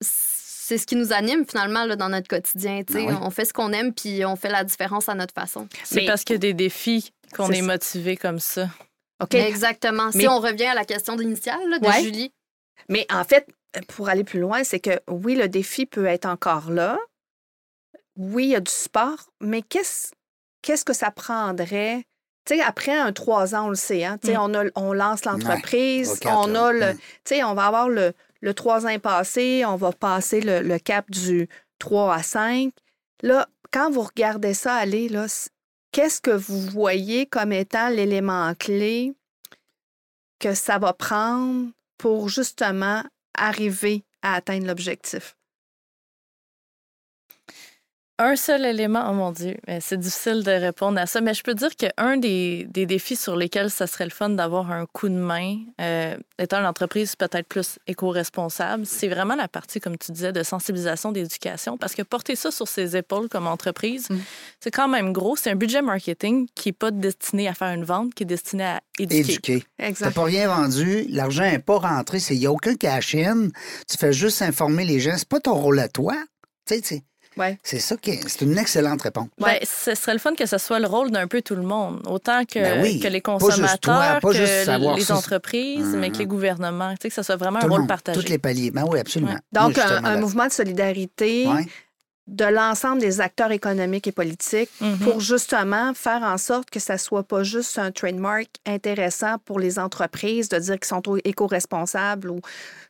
[0.00, 2.82] c'est ce qui nous anime finalement là, dans notre quotidien.
[2.86, 3.04] tu sais.
[3.06, 3.18] Ben oui.
[3.22, 5.66] On fait ce qu'on aime puis on fait la différence à notre façon.
[5.84, 8.68] C'est Mais- parce qu'il y a des défis qu'on est motivé comme ça.
[9.20, 9.34] OK.
[9.34, 10.10] Exactement.
[10.14, 12.02] Mais- Si on revient à la question initiale là, de Ouais.
[12.02, 12.32] Julie,
[12.88, 13.46] Mais en fait,
[13.88, 16.98] pour aller plus loin, c'est que oui, le défi peut être encore là.
[18.16, 20.08] Oui, il y a du sport, mais qu'est-ce
[20.62, 22.04] qu'est-ce que ça prendrait?
[22.44, 24.40] Tu sais, après un trois ans, on le sait, hein, tu sais, Mm.
[24.40, 26.92] on, a, on lance l'entreprise, on a le.
[26.94, 27.44] Mm.
[27.44, 31.48] On va avoir le, le trois ans passé, on va passer le, le cap du
[31.78, 32.72] 3 à 5.
[33.22, 35.26] Là, quand vous regardez ça aller, là,
[35.92, 39.12] qu'est-ce que vous voyez comme étant l'élément clé
[40.40, 43.02] que ça va prendre pour justement
[43.38, 45.37] arriver à atteindre l'objectif?
[48.20, 51.44] Un seul élément, oh mon Dieu, mais c'est difficile de répondre à ça, mais je
[51.44, 55.08] peux dire qu'un des, des défis sur lesquels ça serait le fun d'avoir un coup
[55.08, 60.10] de main, euh, étant une entreprise peut-être plus éco-responsable, c'est vraiment la partie, comme tu
[60.10, 64.16] disais, de sensibilisation, d'éducation, parce que porter ça sur ses épaules comme entreprise, Mm.
[64.58, 65.36] c'est quand même gros.
[65.36, 68.64] C'est un budget marketing qui n'est pas destiné à faire une vente, qui est destiné
[68.64, 69.20] à éduquer.
[69.20, 69.64] Éduqué.
[69.78, 70.14] T'as Exact.
[70.14, 73.48] pas rien vendu, l'argent n'est pas rentré, il n'y a aucun cash-in.
[73.88, 75.14] Tu fais juste informer les gens.
[75.16, 76.14] C'est pas ton rôle à toi.
[76.66, 77.02] Tu sais, c'est-
[77.38, 77.58] Ouais.
[77.62, 79.28] c'est ça qui est, c'est une excellente réponse.
[79.38, 82.02] Ben, ce serait le fun que ce soit le rôle d'un peu tout le monde,
[82.06, 85.14] autant que, Ben oui, que les toi, consommateurs, pas juste que les ça.
[85.16, 86.18] entreprises, mais que Mhm.
[86.18, 88.20] les gouvernements, tu sais, que ce soit vraiment Tout un le rôle monde, partagé.
[88.20, 88.70] Tous les paliers.
[88.70, 89.32] Ben oui, absolument.
[89.32, 89.38] Ouais.
[89.52, 91.66] Donc, un, mouvement de solidarité Ouais.
[92.26, 94.98] de l'ensemble des acteurs économiques et politiques Mhm.
[94.98, 99.78] pour justement faire en sorte que ça soit pas juste un trademark intéressant pour les
[99.78, 102.40] entreprises de dire qu'ils sont éco-responsables ou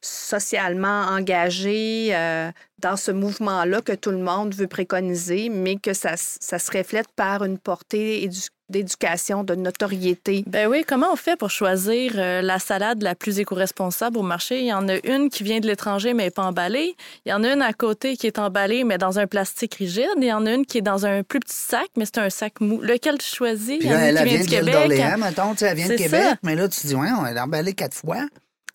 [0.01, 2.51] socialement engagés euh,
[2.81, 7.09] dans ce mouvement-là que tout le monde veut préconiser, mais que ça, ça se reflète
[7.16, 10.45] par une portée édu- d'éducation, de notoriété.
[10.47, 14.61] Ben oui, comment on fait pour choisir euh, la salade la plus éco-responsable au marché?
[14.61, 16.95] Il y en a une qui vient de l'étranger, mais pas emballée.
[17.24, 20.07] Il y en a une à côté qui est emballée, mais dans un plastique rigide.
[20.18, 22.31] Il y en a une qui est dans un plus petit sac, mais c'est un
[22.31, 22.81] sac mou.
[22.83, 23.79] Lequel tu choisis?
[23.79, 25.18] Puis Il y en là, a une elle, qui elle vient vient du de Québec.
[25.18, 26.35] mettons, tu sais, elle vient de Québec, ça.
[26.43, 28.26] mais là, tu dis, ouais, on est emballé quatre fois.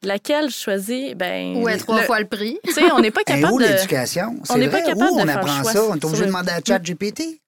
[0.04, 1.14] Laquelle je choisis?
[1.16, 2.60] Ben, ou trois le- fois le prix.
[2.66, 3.66] Tu sais, on n'est pas Et capable où de...
[3.66, 4.36] l'éducation?
[4.42, 5.84] on C'est n'est pas capable où de on faire apprend choix ça?
[5.90, 7.42] On est obligé de demander à ChatGPT?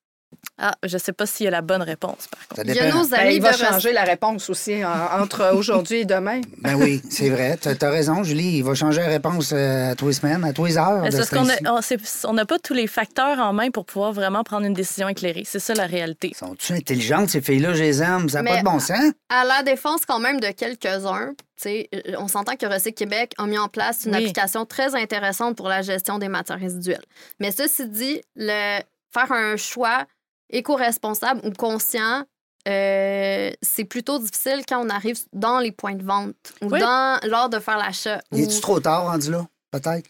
[0.58, 2.62] Ah, je sais pas s'il y a la bonne réponse, par contre.
[2.62, 5.22] Ça Il y a nos Ben, amis il va de changer la réponse aussi en-
[5.22, 6.39] entre aujourd'hui et demain.
[6.60, 7.58] Ben oui, c'est vrai.
[7.62, 8.58] Tu as, raison, Julie.
[8.60, 11.03] Il va changer la réponse euh, à tous les semaines, à tous les heures.
[11.03, 14.43] De C'est parce ce qu'on n'a pas tous les facteurs en main pour pouvoir vraiment
[14.43, 15.43] prendre une décision éclairée.
[15.45, 16.32] C'est ça la réalité.
[16.38, 17.74] Sont-tu intelligentes, ces filles-là?
[17.74, 18.30] Je les aime?
[18.30, 19.12] Ça n'a pas de bon sens?
[19.30, 23.34] À la défense quand même de quelques-uns, tu sais, euh, on s'entend que Recyc Québec
[23.38, 24.22] a mis en place une Oui.
[24.22, 27.03] application très intéressante pour la gestion des matières résiduelles.
[27.41, 28.80] Mais ceci dit, le,
[29.14, 30.06] faire un choix
[30.50, 32.24] éco-responsable ou conscient,
[32.68, 36.80] euh, c'est plutôt difficile quand on arrive dans les points de vente ou Oui.
[36.80, 38.22] dans, lors de faire l'achat.
[38.32, 39.46] Il est-tu ou- trop tard rendu là?
[39.72, 40.08] Peut-être.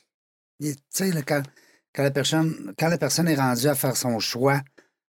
[0.62, 1.44] Tu sais, quand,
[1.94, 4.62] quand, la personne, quand la personne est rendue à faire son choix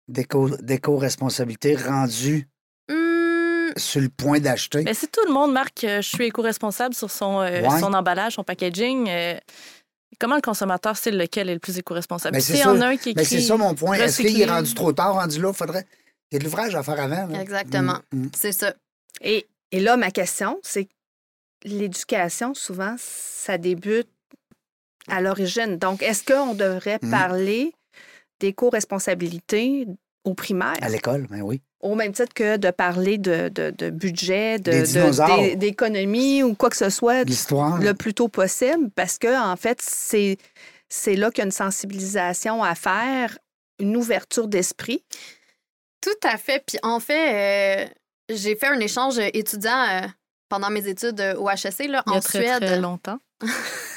[0.08, 2.48] d'éco- d'éco-responsabilité, rendue
[2.88, 6.94] Hmm, sur le point d'acheter, Mais si tout le monde marque que je suis éco-responsable
[6.94, 7.80] sur son, euh, Ouais.
[7.80, 9.36] son emballage, son packaging, euh,
[10.18, 12.34] comment le consommateur sait lequel est le plus éco-responsable?
[12.36, 12.70] Ben, ça.
[12.70, 13.40] en a un qui Ben, écrit...
[13.40, 13.96] c'est ça mon point.
[13.96, 15.52] Est-ce qu'il est rendu trop tard, rendu là?
[15.52, 15.86] Faudrait...
[16.30, 17.26] Il y a de l'ouvrage à faire avant.
[17.26, 17.40] là.
[17.40, 17.98] Exactement.
[18.12, 18.30] Mm, mm.
[18.34, 18.74] C'est ça.
[19.20, 20.90] Et, et là, ma question, c'est que
[21.64, 24.08] l'éducation, souvent, ça débute
[25.08, 25.76] à l'origine.
[25.78, 27.10] Donc, est-ce qu'on devrait Mhm.
[27.10, 27.72] parler
[28.40, 29.86] des co-responsabilités
[30.24, 31.62] au primaire, À l'école, ben oui.
[31.86, 34.70] Au même titre que de parler de, de- de budget, de-
[35.54, 37.24] d'économie ou quoi que ce soit
[37.80, 38.90] le plus tôt possible?
[38.94, 40.36] Parce que, en fait, c'est
[40.88, 43.38] c'est là qu'il y a une sensibilisation à faire,
[43.80, 45.02] une ouverture d'esprit.
[46.00, 46.62] Tout à fait.
[46.66, 47.86] Puis en fait, euh,
[48.28, 50.06] j'ai fait un échange étudiant euh,
[50.48, 52.64] pendant mes études euh, au HEC là, Il y en a très, Suède.
[52.64, 53.18] très longtemps.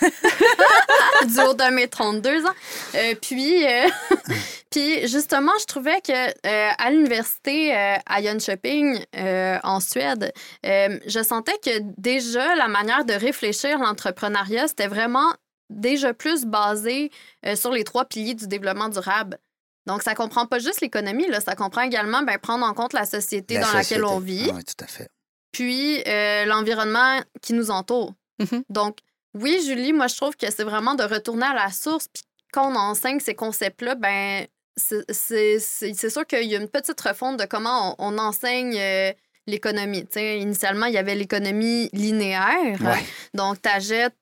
[1.28, 2.50] du haut de mes 32 ans.
[2.96, 3.90] Euh, puis, euh,
[4.70, 10.34] puis justement, je trouvais que euh, à l'université euh, à Jönköping, euh, en Suède,
[10.66, 15.32] euh, je sentais que déjà la manière de réfléchir l'entrepreneuriat, c'était vraiment
[15.70, 17.12] déjà plus basé
[17.46, 19.38] euh, sur les trois piliers du développement durable.
[19.86, 23.06] Donc, ça comprend pas juste l'économie, là, ça comprend également ben, prendre en compte la
[23.06, 25.08] société La dans laquelle on vit Ah oui, tout à fait.
[25.52, 28.14] puis euh, l'environnement qui nous entoure.
[28.40, 28.64] Mhm.
[28.70, 28.98] Donc,
[29.34, 32.08] oui, Julie, moi, je trouve que c'est vraiment de retourner à la source.
[32.08, 37.38] Puis quand on enseigne ces concepts-là, ben c'est- sûr qu'il y a une petite refonte
[37.38, 39.12] de comment on, on enseigne euh,
[39.48, 40.04] l'économie.
[40.06, 42.80] Tu sais, initialement, il y avait l'économie linéaire.
[42.82, 43.04] Ouais.
[43.34, 44.16] Donc, tu achètes,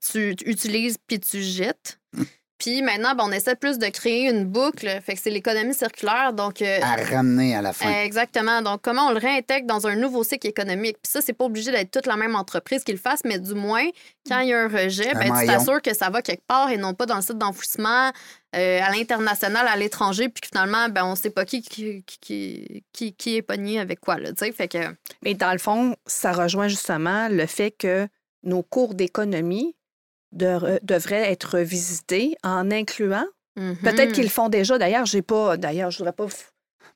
[0.00, 1.98] tu, tu utilises, puis tu jettes.
[2.58, 4.88] Puis maintenant, ben, on essaie plus de créer une boucle.
[5.04, 6.32] Fait que c'est l'économie circulaire.
[6.32, 7.90] Donc, euh, À ramener à la fin.
[8.02, 8.62] Exactement.
[8.62, 10.96] Donc, comment on le réintègre dans un nouveau cycle économique?
[11.02, 13.54] Puis ça, c'est pas obligé d'être toute la même entreprise qui le fasse, mais du
[13.54, 13.84] moins,
[14.28, 16.70] quand il y a un rejet, Un ben, tu t'assures que ça va quelque part
[16.70, 18.10] et non pas dans le site d'enfouissement
[18.54, 22.84] euh, à l'international, à l'étranger, puis que finalement, ben, on sait pas qui, qui, qui,
[22.92, 24.16] qui, qui est pogné avec quoi.
[24.16, 24.78] Là, fait que,
[25.22, 28.08] Mais dans le fond, ça rejoint justement le fait que
[28.44, 29.76] nos cours d'économie
[30.32, 33.26] de- devraient être revisités en incluant.
[33.82, 34.76] Peut-être qu'ils le font déjà.
[34.78, 35.56] D'ailleurs, j'ai pas.
[35.56, 36.26] D'ailleurs, je voudrais pas.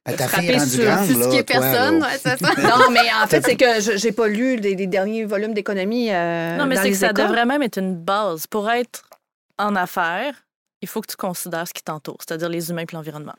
[0.06, 2.36] Ben, ta frapper fille est rendue sur- grande, là, toi, personne, ouais, ça.
[2.78, 6.10] Non, mais en fait, c'est que je- j'ai pas lu les, les derniers volumes d'économie.
[6.12, 7.26] euh, non, mais c'est que ça écoles.
[7.26, 8.46] devrait même être une base.
[8.46, 9.04] Pour être
[9.58, 10.34] en affaires,
[10.82, 13.34] il faut que tu considères ce qui t'entoure, c'est-à-dire les humains et l'environnement.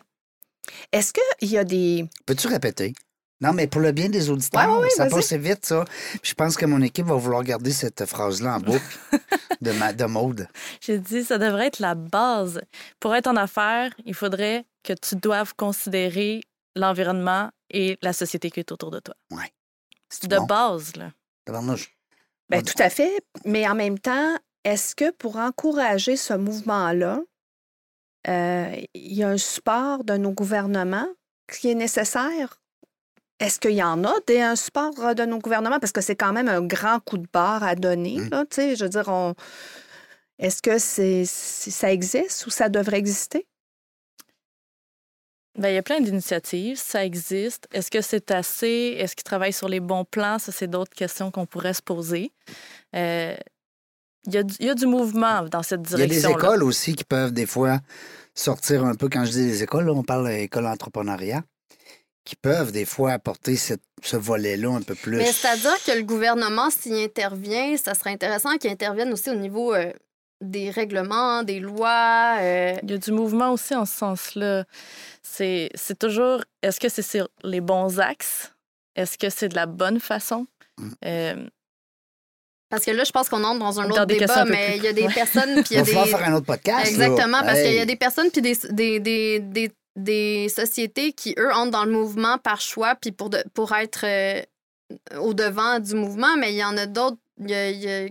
[0.92, 2.06] Est-ce qu'il y a des.
[2.26, 2.94] Peux-tu répéter?
[3.42, 5.84] Non, mais pour le bien des auditeurs, Ouais, ouais, ça passe vite, ça.
[6.22, 9.00] Je pense que mon équipe va vouloir garder cette phrase-là en boucle
[9.62, 10.48] de, ma, de Maude.
[10.80, 12.62] J'ai dit, ça devrait être la base.
[13.00, 16.42] Pour être en affaires, il faudrait que tu doives considérer
[16.76, 19.16] l'environnement et la société qui est autour de toi.
[20.10, 20.46] C'est De bon?
[20.46, 21.12] base, là.
[22.50, 23.24] Ben, tout à fait.
[23.46, 27.22] Mais en même temps, est-ce que pour encourager ce mouvement-là,
[28.28, 31.08] euh, il y a un support de nos gouvernements
[31.52, 32.61] qui est nécessaire?
[33.42, 35.80] Est-ce qu'il y en a des, un support euh, de nos gouvernements?
[35.80, 38.18] Parce que c'est quand même un grand coup de barre à donner.
[38.30, 39.34] Là, tu sais, je veux dire, on...
[40.40, 43.48] est-ce que c'est, c'est- ça existe ou ça devrait exister?
[45.58, 47.68] Ben, il y a plein d'initiatives, ça existe.
[47.74, 48.96] Est-ce que c'est assez?
[48.98, 50.40] Est-ce qu'ils travaillent sur les bons plans?
[50.40, 52.32] Ça, c'est d'autres questions qu'on pourrait se poser.
[52.96, 53.36] Euh,
[54.28, 56.30] il, y a du, il y a du mouvement dans cette Il y a direction.
[56.30, 57.80] des écoles aussi qui peuvent des fois
[58.34, 61.44] sortir un peu, quand je dis des écoles, là, on parle d'école entrepreneuriat,
[62.24, 65.18] qui peuvent des fois apporter cette- ce volet-là un peu plus.
[65.18, 69.74] Mais c'est-à-dire que le gouvernement, s'il intervient, ça serait intéressant qu'il intervienne aussi au niveau
[69.74, 69.92] euh,
[70.40, 72.38] des règlements, des lois.
[72.40, 74.66] euh, Il y a du mouvement aussi en ce sens-là.
[75.24, 78.52] C'est c'est toujours, est-ce que c'est sur les bons axes?
[78.96, 80.46] Est-ce que c'est de la bonne façon?
[80.78, 80.90] Mm.
[81.06, 81.48] Euh,
[82.70, 84.94] Parce que là, je pense qu'on entre dans un autre débat, mais il y a
[84.94, 85.14] des Ouais.
[85.14, 85.92] personnes, puis il y a des...
[85.92, 86.86] faire un autre podcast.
[86.86, 86.90] là.
[86.90, 91.36] Exactement, parce qu'il y a des personnes puis des, des, des, des, des sociétés qui,
[91.38, 94.42] eux, entrent dans le mouvement par choix puis pour, pour être euh,
[95.20, 97.18] au devant du mouvement, mais il y en a d'autres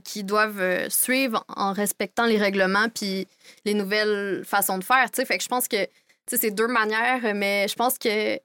[0.02, 3.28] qui doivent euh, suivre en respectant les règlements puis
[3.64, 5.06] les nouvelles façons de faire.
[5.14, 5.86] Fait que je pense que
[6.26, 8.36] c'est deux manières, mais je pense que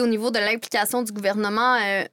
[0.00, 2.04] au niveau de l'implication du gouvernement, euh,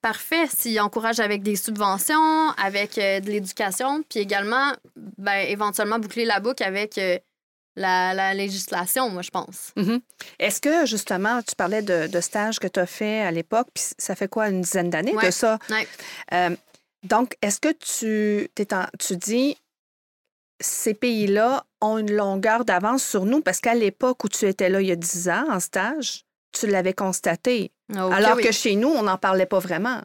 [0.00, 6.40] parfait s'il encourage avec des subventions, avec de l'éducation, puis également, ben, éventuellement boucler la
[6.40, 6.98] boucle avec
[7.76, 9.72] la, la législation, moi, je pense.
[10.38, 13.84] Est-ce que, justement, tu parlais de, de stages que tu as fait à l'époque, puis
[13.98, 15.26] ça fait quoi, une dizaine d'années Ouais.
[15.26, 15.58] de ça?
[15.70, 15.86] Ouais.
[16.34, 16.54] Euh,
[17.04, 19.56] donc, est-ce que tu, t'es en- tu dis
[20.60, 23.40] ces pays-là ont une longueur d'avance sur nous?
[23.40, 26.66] Parce qu'à l'époque où tu étais là, il y a 10 ans, en stage, tu
[26.66, 27.72] l'avais constaté.
[27.90, 28.42] Ok, Alors oui.
[28.44, 30.00] que chez nous, on n'en parlait pas vraiment.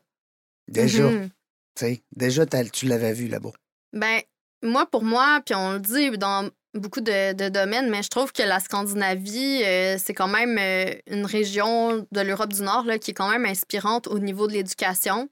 [0.67, 1.29] Déjà, tu
[1.75, 3.51] sais, déjà tu l'avais vu là-bas.
[3.93, 4.21] Ben,
[4.63, 8.43] moi, pour moi, puis on le dit dans beaucoup de, domaines, mais je trouve que
[8.43, 13.11] la Scandinavie, euh, c'est quand même euh, une région de l'Europe du Nord là, qui
[13.11, 15.29] est quand même inspirante au niveau de l'éducation,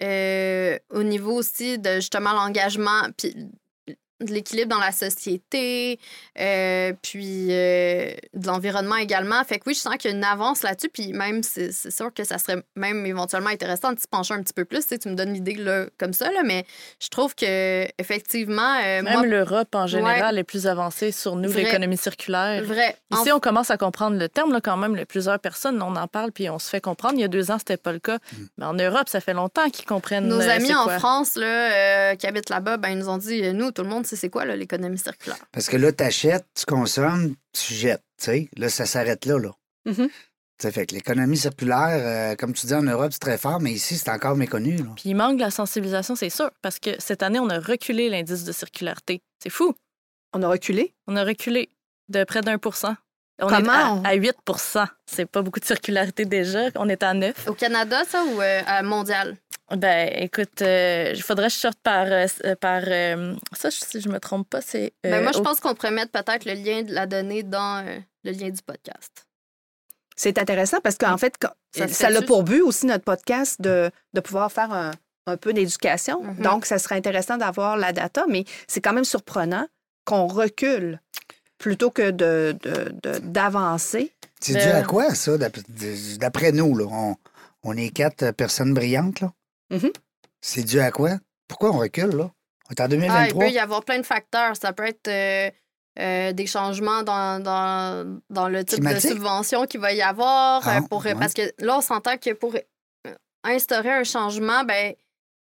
[0.00, 3.02] euh, au niveau aussi de justement l'engagement.
[4.22, 5.98] De l'équilibre dans la société,
[6.38, 9.42] euh, puis euh, de l'environnement également.
[9.44, 12.12] Fait que oui, je sens qu'il y a une avance là-dessus, puis même, c'est sûr
[12.14, 14.80] que ça serait même éventuellement intéressant de s'y pencher un petit peu plus.
[14.80, 16.64] Tu sais, tu me donnes l'idée là, comme ça, là, mais
[17.00, 21.96] je trouve que effectivement, euh, Même l'Europe, en général, est plus avancée sur nous, l'économie
[21.96, 22.62] circulaire.
[22.64, 22.96] vrai.
[23.10, 24.96] En- Ici, on commence à comprendre le terme, là, quand même.
[24.96, 27.14] là, plusieurs personnes, on en parle, puis on se fait comprendre.
[27.16, 28.18] Il y a deux ans, c'était pas le cas.
[28.58, 30.26] Mais en Europe, ça fait longtemps qu'ils comprennent.
[30.28, 30.98] Nos amis en quoi?
[30.98, 34.06] France là, euh, qui habitent là-bas, ben, ils nous ont dit, nous, tout le monde
[34.16, 35.38] c'est quoi l'économie circulaire?
[35.52, 38.02] Parce que là, t'achètes, tu consommes, tu jettes.
[38.18, 38.48] tu sais.
[38.56, 39.38] Là, ça s'arrête là.
[39.38, 39.50] là.
[40.60, 41.88] Ça fait que l'économie circulaire,
[42.32, 44.76] euh, comme tu dis, en Europe, c'est très fort, mais ici, c'est encore méconnu.
[44.76, 44.84] Là.
[44.94, 48.08] Puis il manque de la sensibilisation, c'est sûr, parce que cette année, on a reculé
[48.08, 49.22] l'indice de circularité.
[49.42, 49.74] C'est fou.
[50.32, 50.94] On a reculé?
[51.08, 51.68] On a reculé
[52.08, 52.94] de près d'un pour cent.
[53.40, 56.68] On Comment est à, à 8% C'est pas beaucoup de circularité déjà.
[56.76, 59.36] On est à 9 Au Canada, ça, ou euh, à mondial?
[59.76, 62.06] Ben, écoute, euh, il faudrait que je sorte par.
[62.10, 62.26] euh,
[62.60, 64.92] par euh, ça, je- si je me trompe pas, c'est.
[65.02, 67.84] Ben, moi, je au- pense qu'on pourrait mettre peut-être le lien de la donnée dans
[67.86, 69.26] euh, le lien du podcast.
[70.16, 72.26] C'est intéressant parce qu'en fait, quand- Ça se ça a fait-tu?
[72.26, 74.90] pour but aussi, notre podcast, de, de pouvoir faire un,
[75.26, 76.22] un peu d'éducation.
[76.22, 76.42] Mhm.
[76.42, 79.66] Donc, ça serait intéressant d'avoir la data, mais c'est quand même surprenant
[80.04, 81.00] qu'on recule
[81.58, 84.12] plutôt que de- de- de- d'avancer.
[84.40, 86.76] C'est dû à quoi, ça, d'après nous?
[86.76, 86.84] Là?
[86.90, 87.16] On,
[87.62, 89.20] on est quatre personnes brillantes.
[89.20, 89.32] là?
[89.72, 89.90] Mhm.
[90.40, 91.10] C'est dû à quoi?
[91.48, 92.10] Pourquoi on recule?
[92.16, 92.30] là?
[92.68, 93.44] On est en Ah, il 2023.
[93.46, 94.56] peut y avoir plein de facteurs.
[94.56, 95.50] Ça peut être euh,
[95.98, 99.10] euh, des changements dans, dans, dans le type Climatique?
[99.10, 100.62] de subvention qu'il va y avoir.
[100.66, 101.14] Ah, euh, pour, ouais.
[101.14, 102.54] Parce que là, on s'entend que pour
[103.44, 104.94] instaurer un changement, ben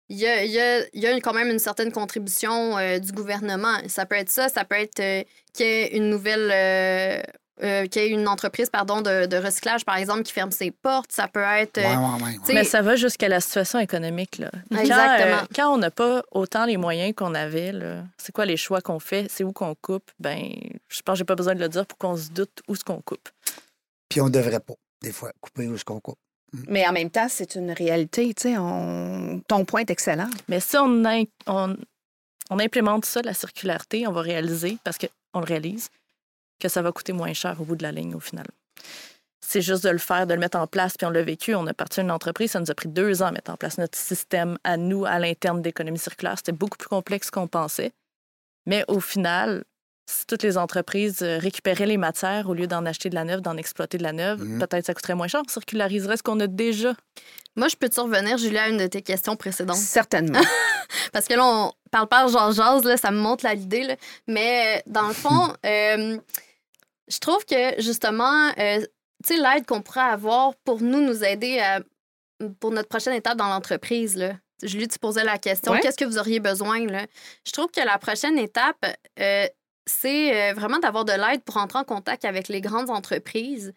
[0.08, 3.76] il y a, y a- y a quand même une certaine contribution euh, du gouvernement.
[3.88, 6.50] Ça peut être ça, ça peut être euh, qu'il y ait une nouvelle...
[6.52, 7.22] euh,
[7.62, 10.70] euh, qu'il y ait une entreprise pardon, de, de recyclage, par exemple, qui ferme ses
[10.70, 11.12] portes.
[11.12, 11.78] Ça peut être...
[11.78, 14.38] euh, Ouais, ouais, ouais, Mais ça va jusqu'à la situation économique.
[14.38, 14.50] Là.
[14.70, 15.36] Quand, Exactement.
[15.42, 18.80] euh, quand on n'a pas autant les moyens qu'on avait, là, c'est quoi les choix
[18.80, 19.26] qu'on fait?
[19.30, 20.11] C'est où qu'on coupe?
[20.18, 20.40] Ben,
[20.88, 22.84] je pense que j'ai pas besoin de le dire pour qu'on se doute où ce
[22.84, 23.28] qu'on coupe.
[24.08, 26.18] Puis on devrait pas, des fois, couper où ce qu'on coupe.
[26.66, 28.34] Mais en même temps, c'est une réalité.
[28.34, 29.40] tu sais, On...
[29.46, 30.28] Ton point est excellent.
[30.48, 31.76] Mais si on, in- on,
[32.50, 35.90] on implémente ça, la circularité, on va réaliser, parce qu'on le réalise,
[36.61, 38.46] que ça va coûter moins cher au bout de la ligne au final.
[39.44, 41.54] C'est juste de le faire, de le mettre en place, puis on l'a vécu.
[41.56, 43.78] On a parti une entreprise, ça nous a pris deux ans à mettre en place
[43.78, 46.34] notre système à nous, à l'interne d'économie circulaire.
[46.36, 47.90] C'était beaucoup plus complexe qu'on pensait.
[48.66, 49.64] Mais au final,
[50.08, 53.40] si toutes les entreprises euh, récupéraient les matières au lieu d'en acheter de la neuve,
[53.40, 54.58] d'en exploiter de la neuve, Mhm.
[54.58, 55.40] peut-être ça coûterait moins cher.
[55.44, 56.94] On circulariserait ce qu'on a déjà.
[57.56, 59.76] Moi, je peux-tu revenir, Julia, à une de tes questions précédentes?
[59.76, 60.40] Certainement.
[61.12, 63.84] Parce que là, on parle pas genre jase, là, ça me montre l'idée.
[63.84, 63.96] là.
[64.28, 66.18] Mais euh, dans le fond, euh,
[67.11, 68.80] je trouve que justement, euh,
[69.24, 71.80] tu sais, l'aide qu'on pourrait avoir pour nous, nous aider à-
[72.61, 74.34] pour notre prochaine étape dans l'entreprise, là.
[74.62, 75.80] Julie, tu posais la question, Ouais.
[75.80, 77.06] qu'est-ce que vous auriez besoin, là?
[77.46, 78.84] Je trouve que la prochaine étape,
[79.18, 79.46] euh,
[79.86, 83.72] c'est euh, vraiment d'avoir de l'aide pour entrer en contact avec les grandes entreprises.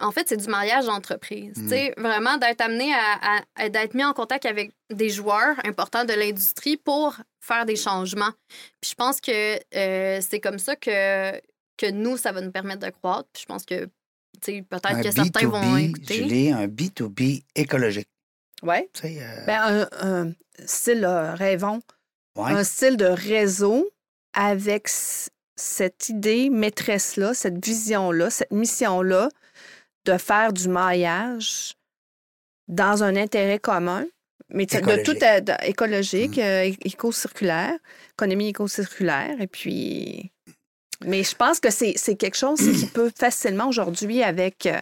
[0.00, 1.56] En fait, c'est du mariage d'entreprise.
[1.56, 1.62] Mm.
[1.62, 2.98] Tu sais, vraiment d'être amené à,
[3.38, 7.76] à- à- d'être mis en contact avec des joueurs importants de l'industrie pour faire des
[7.76, 8.32] changements.
[8.80, 11.40] Puis je pense que euh, c'est comme ça que,
[11.76, 13.28] que nous, ça va nous permettre de croître.
[13.32, 13.90] Puis je pense que, tu
[14.42, 16.14] sais, peut-être que certains vont B2B, écouter.
[16.14, 18.08] Julie, un B2B écologique.
[18.62, 18.76] Oui.
[18.92, 20.32] Tu sais, euh, Ben, un, un
[20.66, 21.80] style, euh, rêvons,
[22.36, 22.52] ouais.
[22.52, 23.88] un style de réseau
[24.32, 24.88] avec
[25.56, 29.28] cette idée maîtresse-là, cette vision-là, cette mission-là
[30.04, 31.74] de faire du maillage
[32.68, 34.06] dans un intérêt commun,
[34.48, 37.74] mais de tout à- de- écologique, euh, é- éco-circulaire,
[38.12, 40.30] économie éco-circulaire, et puis.
[41.04, 44.78] Mais je pense que c'est c'est quelque chose qui peut facilement aujourd'hui, avec euh,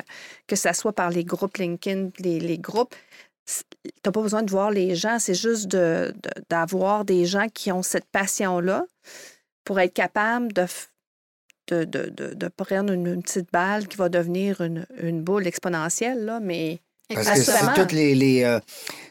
[0.46, 2.94] que ça soit par les groupes LinkedIn, les, les groupes,
[3.46, 7.48] tu n'as pas besoin de voir les gens, c'est juste de- de- d'avoir des gens
[7.52, 8.84] qui ont cette passion-là
[9.64, 10.88] pour être capable de, f-
[11.68, 15.46] de, de, de- de prendre une, une petite balle qui va devenir une, une boule
[15.46, 16.80] exponentielle, là, mais
[17.14, 18.60] Parce que c'est toutes les, les, euh,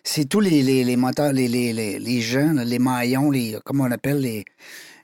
[0.04, 3.84] c'est tous les, les, les moteurs, les, les, les, les gens, les maillons, les, comment
[3.84, 4.45] on appelle les,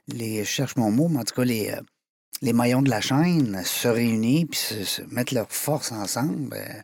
[0.08, 1.80] les, je cherche mon mot, mais en tout cas, les, euh,
[2.42, 6.82] les maillons de la chaîne se réunir puis se, se mettre leurs forces ensemble, ben,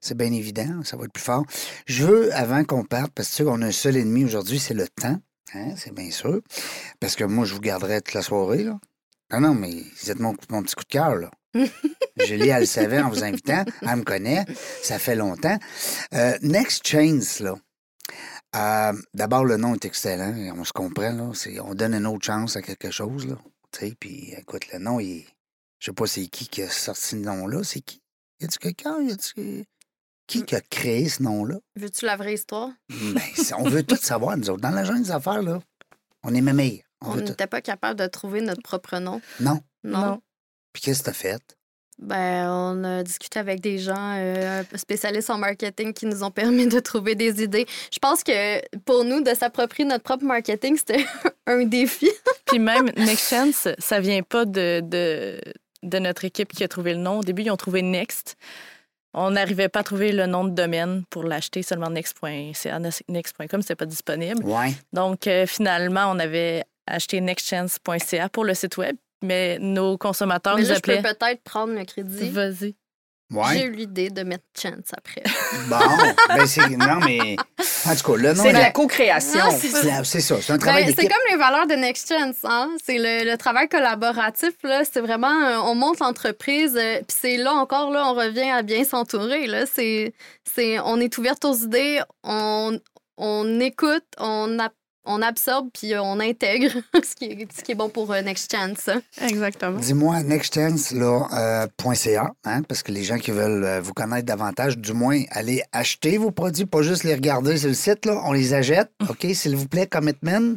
[0.00, 1.44] c'est bien évident, ça va être plus fort.
[1.86, 4.58] Je veux, avant qu'on parte, parce que tu sais qu'on a un seul ennemi aujourd'hui,
[4.58, 5.18] c'est le temps,
[5.54, 6.40] hein, c'est bien sûr,
[7.00, 8.78] parce que moi, je vous garderai toute la soirée, là.
[9.32, 9.70] Non, non, mais
[10.02, 11.30] vous êtes mon, mon petit coup de cœur, là.
[12.26, 13.64] Julie, elle le savait en vous invitant.
[13.82, 14.44] Elle me connaît.
[14.82, 15.58] Ça fait longtemps.
[16.14, 17.56] Euh, Next Chance, là.
[18.56, 20.34] Euh, D'abord, le nom est excellent.
[20.56, 21.30] On se comprend, là.
[21.62, 23.36] On donne une autre chance à quelque chose, là.
[23.72, 25.24] Tu sais, puis écoute, le nom, il...
[25.78, 27.62] je sais pas c'est qui qui a sorti ce nom-là.
[27.62, 28.02] C'est qui?
[28.40, 29.00] Y a-tu quelqu'un?
[29.02, 29.64] Y a-tu...
[30.26, 31.56] Qui qui a créé ce nom-là?
[31.76, 32.70] Veux-tu la vraie histoire?
[32.88, 33.20] Ben,
[33.58, 34.60] on veut tout savoir, nous autres.
[34.60, 35.60] Dans la jungle des affaires, là,
[36.22, 36.82] on est mémères.
[37.00, 39.20] On veut te- n'était pas capable de trouver notre propre nom.
[39.40, 39.60] Non.
[39.82, 40.06] Non.
[40.06, 40.22] Non.
[40.72, 41.42] Puis qu'est-ce que t'as fait?
[42.00, 46.66] Ben, on a discuté avec des gens euh, spécialistes en marketing qui nous ont permis
[46.66, 47.66] de trouver des idées.
[47.92, 51.04] Je pense que pour nous, de s'approprier notre propre marketing, c'était
[51.46, 52.08] un défi.
[52.46, 55.38] Puis même Next Chance, ça vient pas de, de,
[55.82, 57.18] de notre équipe qui a trouvé le nom.
[57.18, 58.36] Au début, ils ont trouvé Next.
[59.12, 62.78] On n'arrivait pas à trouver le nom de domaine pour l'acheter, seulement next.ca,
[63.08, 64.44] next.com, c'était pas disponible.
[64.44, 64.72] Ouais.
[64.92, 70.62] Donc, euh, finalement, on avait acheté nextchance.ca pour le site web, mais nos consommateurs Mais
[70.62, 71.14] nous là, je peux appelaient.
[71.14, 72.30] peut-être prendre le crédit.
[72.30, 72.74] Vas-y.
[73.52, 75.22] J'ai eu l'idée de mettre Chance après.
[75.68, 75.76] Bon.
[76.28, 76.68] ben, c'est.
[76.70, 77.36] Non, mais.
[77.86, 78.42] En tout cas, le nom.
[78.42, 79.38] C'est de la la- co-création.
[79.52, 80.42] C'est c'est la- c'est ça.
[80.42, 81.10] C'est un Ben, travail c'est d'équipe.
[81.12, 82.70] comme les valeurs de Next Chance, hein?
[82.84, 84.82] C'est le, le travail collaboratif, là.
[84.84, 88.62] C'est vraiment, euh, on monte l'entreprise, euh, puis c'est là encore, là, on revient à
[88.62, 89.64] bien s'entourer, là.
[89.64, 90.12] C'est,
[90.52, 92.80] c'est, on est ouverte aux idées, on,
[93.16, 94.74] on écoute, on, ap-
[95.04, 96.70] on absorbe, puis euh, on intègre
[97.02, 98.90] ce qui est, ce qui est bon pour euh, Next Chance.
[99.20, 99.78] Exactement.
[99.78, 103.94] Dis-moi, nextchance, là, euh, point .ca, hein, parce que les gens qui veulent euh, vous
[103.94, 108.06] connaître davantage, du moins, allez acheter vos produits, pas juste les regarder sur le site,
[108.06, 108.20] là.
[108.24, 110.56] On les achète, OK, s'il vous plaît, commitment.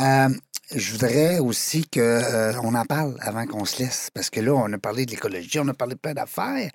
[0.00, 0.28] Euh,
[0.74, 2.20] je voudrais aussi qu'on
[2.62, 5.58] on en parle avant qu'on se laisse, parce que là, on a parlé de l'écologie,
[5.60, 6.70] on a parlé de plein d'affaires.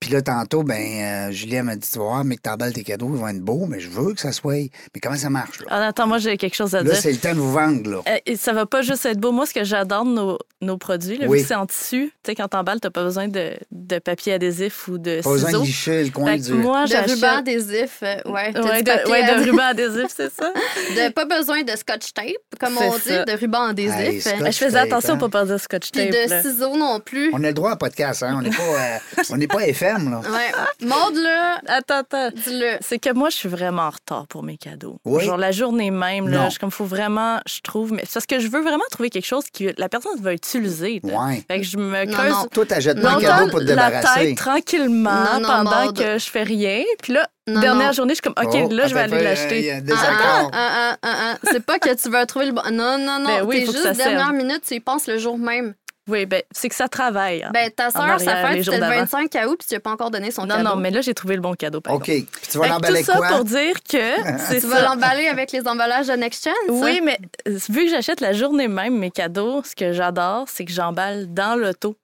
[0.00, 2.82] Puis là, tantôt, ben, euh, Julien m'a dit, tu vas voir, mais que t'emballes tes
[2.84, 4.54] cadeaux, ils vont être beaux, mais je veux que ça soit...
[4.94, 5.66] Mais comment ça marche, là?
[5.70, 7.00] Ah, attends, moi, j'ai quelque chose à Là, dire.
[7.00, 8.02] c'est le temps de vous vendre, là.
[8.08, 9.32] Euh, et ça va pas juste être beau.
[9.32, 11.38] Moi, ce que j'adore de nos, nos produits, là, Oui.
[11.38, 14.34] vu que c'est en tissu, tu sais, quand t'emballes, t'as pas besoin de, de papier
[14.34, 16.52] adhésif ou de Pas besoin de licher le coin du...
[16.54, 18.52] moi, De ruban adhésif, euh, ouais.
[18.58, 20.52] Ouais, de, ouais, de ruban adhésif, c'est ça.
[20.94, 22.26] De- pas besoin de scotch tape,
[22.60, 23.24] comme on dit, ça.
[23.24, 23.96] de ruban adhésif.
[23.98, 25.16] Hey, scotch je faisais attention hein.
[25.18, 26.10] pour pas dire scotch Puis tape.
[26.10, 26.42] de là.
[26.42, 27.30] ciseaux non plus.
[27.32, 28.36] On a le droit à podcast, hein?
[28.38, 30.18] On n'est pas, euh, on n'est pas FM, là.
[30.20, 30.86] Ouais.
[30.86, 32.30] Maude, là, Attends, attends.
[32.30, 32.76] dis-le.
[32.80, 34.98] C'est que moi, je suis vraiment en retard pour mes cadeaux.
[35.04, 35.24] Oui?
[35.24, 36.44] Genre la journée même, Non.
[36.44, 39.10] là, je comme faut vraiment, je trouve, mais c'est parce que je veux vraiment trouver
[39.10, 41.00] quelque chose que la personne va utiliser.
[41.02, 41.26] là.
[41.26, 41.44] Ouais.
[41.48, 42.46] Fait que je me Non, creuse non.
[42.52, 44.20] Toi, t'achètes pas un cadeau pour te la débarrasser.
[44.28, 46.82] tête tranquillement Non, non, pendant que je fais rien.
[47.02, 47.92] Puis là, Non, dernière non.
[47.92, 49.70] journée, je suis comme, OK, Oh, là, je vais aller l'acheter.
[49.72, 51.38] Ah, ah, ah, ah, ah.
[51.52, 52.62] C'est pas que tu vas trouver le bon.
[52.72, 53.24] Non, non, non.
[53.26, 53.96] Ben oui, T'es juste serve.
[53.98, 55.74] dernière minute, tu y penses le jour même.
[56.06, 57.42] Oui, ben, c'est que ça travaille.
[57.42, 57.50] hein.
[57.54, 59.04] Ben, ta soeur, arrière, sa fête, c'était le d'avant.
[59.06, 60.68] 25 août, puis tu n'as pas encore donné son non, cadeau.
[60.70, 61.80] non, mais là, j'ai trouvé le bon cadeau.
[61.80, 62.04] Par OK.
[62.04, 63.28] Puis tu vas l'emballer tout ça quoi?
[63.28, 64.66] pour dire que Tu ça.
[64.68, 66.54] vas l'emballer avec les emballages de Next Chance?
[66.68, 67.18] Oui, mais
[67.48, 71.32] euh, vu que j'achète la journée même mes cadeaux, ce que j'adore, c'est que j'emballe
[71.32, 71.96] dans l'auto.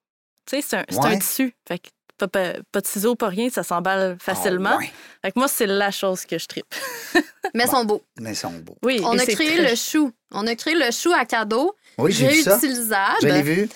[0.50, 1.14] Tu sais, c'est un, c'est Ouais.
[1.14, 1.54] un tissu.
[1.68, 1.88] Fait que
[2.20, 4.70] pas, pas, pas de ciseaux, pas rien, ça s'emballe facilement.
[4.74, 4.92] Ah, ouais.
[5.22, 6.74] Fait que moi, c'est la chose que je tripe.
[7.54, 8.02] Mais ils sont beaux.
[8.20, 8.76] Mais ils sont beaux.
[8.84, 10.12] Oui, On a créé très- le chou.
[10.32, 12.56] On a créé le chou à cadeau, Oui, j'ai vu ça.
[12.56, 13.16] réutilisable.
[13.22, 13.68] Je l'ai vu.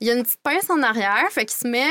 [0.00, 1.88] Il y a une petite pince en arrière, fait qu'il se met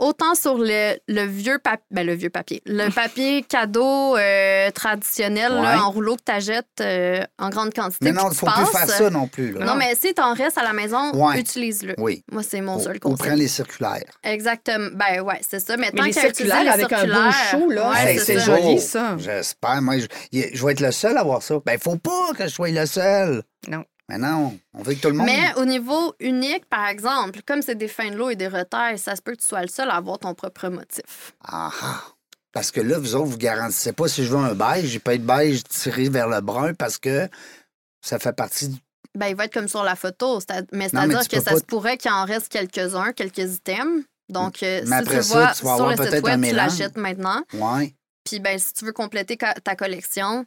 [0.00, 5.52] autant sur le, le vieux papier, ben le vieux papier, le papier cadeau euh, traditionnel
[5.52, 7.98] là, en rouleau que tu achètes en grande quantité.
[8.06, 9.52] Mais non, il tu ne faut plus faire ça non plus.
[9.52, 9.64] Là.
[9.64, 11.38] Non, mais si t'en restes à la maison, Ouais.
[11.38, 11.94] utilise-le.
[11.98, 12.24] Oui.
[12.32, 13.26] Moi, c'est mon seul ou conseil.
[13.28, 14.02] prends les circulaires.
[14.24, 14.88] Exactement.
[14.94, 15.76] Ben ouais, c'est ça.
[15.76, 18.44] Mais, Mais tant les circulaires les avec un beau chou, là, ouais, c'est c'est ça.
[18.56, 19.16] joli, ça.
[19.18, 19.82] J'espère.
[19.82, 20.06] Moi, je,
[20.52, 21.56] je vais être le seul à voir ça.
[21.64, 23.42] Ben, il faut pas que je sois le seul.
[23.68, 23.84] Non.
[24.10, 25.26] Mais non, on veut que tout le monde.
[25.26, 28.98] Mais au niveau unique, par exemple, comme c'est des fins de l'eau et des retails,
[28.98, 31.32] ça se peut que tu sois le seul à avoir ton propre motif.
[31.44, 32.02] Ah ah.
[32.52, 35.16] Parce que là, vous autres, vous garantissez pas si je veux un beige, j'ai pas
[35.16, 37.28] de beige tiré vers le brun parce que
[38.04, 38.78] ça fait partie du.
[39.16, 40.40] Ben, il va être comme sur la photo.
[40.72, 44.02] Mais c'est-à-dire que ça pas- se pourrait qu'il en reste quelques-uns, quelques items.
[44.28, 46.52] Donc, euh, Mais si après tu ça, vois tu vas sur le site web, tu
[46.52, 47.42] l'achètes maintenant.
[47.54, 47.94] Ouais.
[48.24, 50.44] Puis, ben, si tu veux compléter ta collection,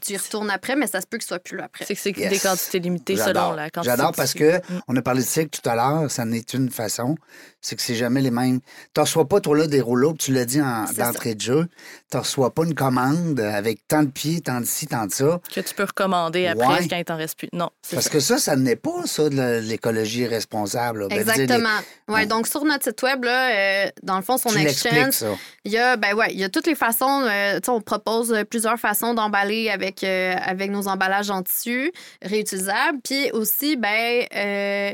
[0.00, 1.84] tu y retournes après, mais ça se peut que ce soit plus là après.
[1.84, 2.30] C'est que c'est Yes.
[2.30, 3.44] des quantités limitées J'adore.
[3.50, 3.90] selon la quantité.
[3.92, 7.14] J'adore parce que on a parlé de ça tout à l'heure, ça n'est une façon.
[7.60, 8.58] C'est que c'est jamais les mêmes.
[8.94, 11.68] Tu reçois pas, toi, là, des rouleaux, puis tu l'as dit en- d'entrée de jeu.
[12.10, 15.40] Tu reçois pas une commande avec tant de pieds, tant de ci, tant de ça.
[15.54, 16.88] Que tu peux recommander après Ouais.
[16.88, 17.48] quand il t'en reste plus.
[17.52, 18.10] Non, c'est Parce ça.
[18.12, 21.00] que ça, ça n'est pas ça de l'écologie responsable.
[21.02, 21.08] là.
[21.08, 21.68] Ben, les- Exactement.
[22.08, 23.50] Ouais, donc sur notre site web, là,
[23.86, 25.22] euh, dans le fond, son exchange,
[25.64, 27.22] il y a, ben ouais, il y a toutes les façons.
[27.22, 31.42] euh, tu sais, on propose euh, plusieurs façons d'emballer avec, euh, avec nos emballages en
[31.42, 32.98] tissu réutilisables.
[33.02, 34.92] Puis aussi, ben, euh,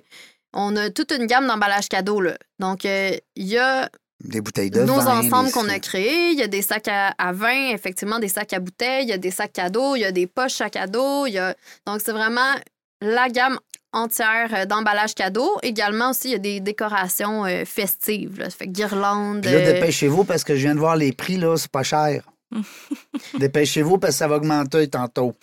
[0.53, 2.20] on a toute une gamme d'emballages cadeaux.
[2.20, 2.36] Là.
[2.59, 3.89] Donc, euh, il y a
[4.24, 5.20] Des bouteilles de nos vin.
[5.20, 6.30] ensembles qu'on a créés.
[6.32, 9.05] Il y a des sacs à, à vin, effectivement, des sacs à bouteilles.
[9.05, 9.95] Il y a des sacs cadeaux.
[9.97, 11.26] Il y a des poches à cadeaux.
[11.26, 11.55] Il y a...
[11.86, 12.55] Donc, c'est vraiment
[13.01, 13.59] la gamme
[13.93, 15.59] entière d'emballages cadeaux.
[15.62, 18.39] Également aussi, il y a des décorations euh, festives.
[18.39, 18.51] Là.
[18.51, 19.43] Ça fait guirlandes.
[19.43, 22.22] Puis là, dépêchez-vous parce que je viens de voir les prix, là, c'est pas cher.
[23.38, 25.34] dépêchez-vous parce que ça va augmenter tantôt.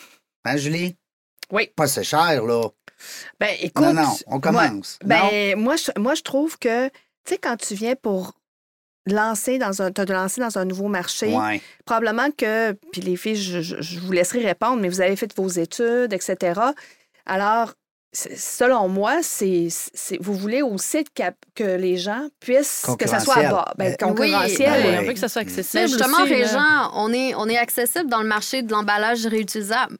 [0.44, 0.96] Hein, Julie?
[1.52, 1.70] Oui.
[1.76, 2.70] Pas c'est cher, là.
[3.40, 3.84] Ben, écoute.
[3.86, 4.98] non, non, on commence.
[5.04, 5.28] moi, non?
[5.30, 6.94] ben, moi, je, moi, je trouve que, tu
[7.28, 8.34] sais, quand tu viens pour
[9.06, 11.62] lancer dans un, te lancer dans un nouveau marché, Ouais.
[11.86, 15.36] probablement que, puis les filles, je, je- je vous laisserai répondre, mais vous avez fait
[15.36, 16.60] vos études, etc.
[17.28, 17.74] Alors,
[18.16, 21.04] selon moi, c'est, c'est- vous voulez aussi
[21.56, 24.84] que les gens puissent, que ça soit à ben, Ben, concurrentiel.
[24.84, 24.98] Ben oui.
[25.00, 25.84] On veut que ça soit accessible.
[25.84, 26.38] Mais justement, aussi, là.
[26.38, 29.98] Régent, on est, on est accessible dans le marché de l'emballage réutilisable.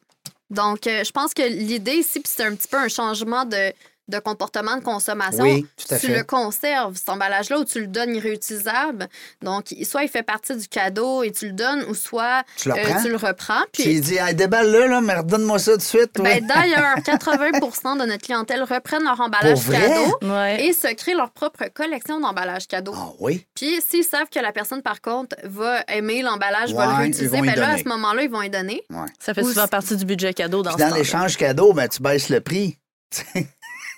[0.50, 3.72] Donc, euh, je pense que l'idée ici, puis c'est un petit peu un changement de,
[4.08, 5.42] de comportement de consommation.
[5.44, 6.16] Oui, tout à tu fait.
[6.18, 9.08] le conserves, cet emballage-là, ou tu le donnes réutilisable.
[9.42, 12.74] Donc, soit il fait partie du cadeau et tu le donnes, ou soit Tu le
[12.76, 13.02] euh, reprends?
[13.02, 13.62] tu le reprends.
[13.72, 16.10] Tu Puis, lui dis, hey, déballe-le, là, mais redonne-moi ça tout de suite.
[16.14, 20.64] ben, d'ailleurs, 80% de notre clientèle reprennent leur emballage cadeau Ouais.
[20.66, 22.94] et se créent leur propre collection d'emballages cadeaux.
[22.96, 23.46] Ah oui?
[23.54, 27.54] Puis s'ils savent que la personne, par contre, va aimer l'emballage, va le réutiliser, ben
[27.56, 28.82] là, à ce moment-là, ils vont y donner.
[29.18, 31.88] Ça fait Ou souvent partie du budget cadeau dans Puis ce dans l'échange cadeau, ben,
[31.88, 32.78] tu baisses le prix.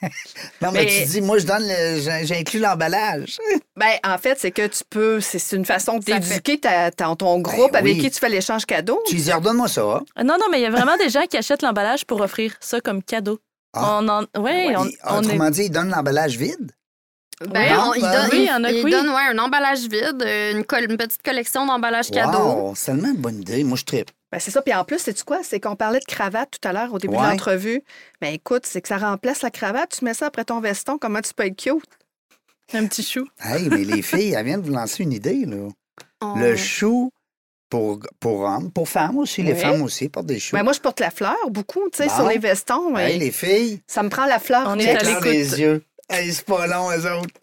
[0.62, 3.38] non, mais, Mais- tu dis, moi, je donne le- j'ai- j'inclus l'emballage.
[3.76, 7.72] Ben, en fait, c'est que tu peux, c'est une façon d'éduquer ta- ta- ton groupe
[7.72, 8.00] Ben avec oui.
[8.02, 9.00] qui tu fais l'échange cadeau.
[9.06, 9.82] Tu lui dis, redonne-moi ça.
[9.82, 10.02] hein.
[10.16, 12.56] Ah, Non, non, mais il y a vraiment des gens qui achètent l'emballage pour offrir
[12.60, 13.38] ça comme cadeau.
[13.74, 14.00] Ah.
[14.02, 14.22] On en...
[14.42, 15.26] Ouais, on, Puis, on est...
[15.26, 16.72] autrement dit, il donne l'emballage vide.
[17.40, 17.68] Ben, Oui.
[17.78, 18.90] on- Ben oui, il a oui.
[18.90, 20.64] donnent, ouais, un emballage vide, euh, une,
[20.96, 22.38] petite collection d'emballages cadeaux.
[22.38, 23.62] Wow, c'est tellement une bonne idée.
[23.62, 24.10] Moi, je tripe.
[24.32, 24.60] Ben, c'est ça.
[24.60, 25.40] Puis en plus, c'est quoi?
[25.44, 27.22] C'est qu'on parlait de cravate tout à l'heure au début Ouais.
[27.22, 27.82] de l'entrevue.
[28.20, 29.96] Ben écoute, c'est que ça remplace la cravate.
[29.98, 30.98] Tu mets ça après ton veston.
[30.98, 31.84] Comment tu peux être cute?
[32.74, 33.26] Un petit chou.
[33.42, 35.68] Hey, mais les filles, elles viennent de vous lancer une idée, là.
[36.36, 37.10] Le chou
[37.70, 39.42] pour, pour hommes, pour femmes aussi.
[39.42, 39.58] Les Oui.
[39.60, 40.56] femmes aussi portent des choux.
[40.56, 42.14] Ben moi, je porte la fleur beaucoup, tu sais, Bon.
[42.16, 42.96] sur les vestons.
[42.98, 44.64] Hey, les filles, Ça me prend la fleur.
[44.66, 45.82] On est à l'écoute.
[46.10, 46.14] Les.
[46.16, 47.34] Hey, c'est pas long, eux autres.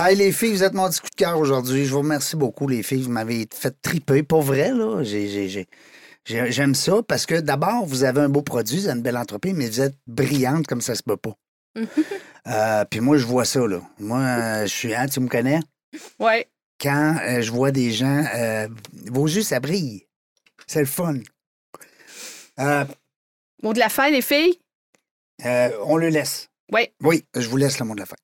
[0.00, 1.84] Hey, les filles, vous êtes mon petit coup de cœur aujourd'hui.
[1.86, 3.02] Je vous remercie beaucoup, les filles.
[3.02, 4.22] Vous m'avez fait triper.
[4.22, 5.02] Pour vrai, là.
[5.02, 5.66] J'ai- j'ai- j'ai-
[6.24, 9.16] j'ai- J'aime ça parce que d'abord, vous avez un beau produit, vous avez une belle
[9.16, 11.34] entreprise, mais vous êtes brillante comme ça se peut pas.
[12.46, 13.80] Euh, Puis moi, je vois ça, là.
[13.98, 14.94] Moi, euh, je suis.
[14.94, 15.60] Hein, tu me connais?
[16.18, 16.48] Ouais.
[16.80, 18.68] Quand euh, je vois des gens, euh,
[19.10, 20.06] vos yeux, ça brille.
[20.66, 21.16] C'est le fun.
[23.62, 24.58] Mot de la fin, les filles?
[25.44, 26.48] on le laisse.
[26.72, 26.88] Oui.
[27.02, 28.16] Oui, je vous laisse le mot de la fin.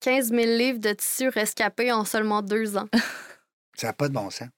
[0.00, 2.88] 15 000 livres de tissu rescapés en seulement deux ans.
[3.76, 4.48] Ça n'a pas de bon sens.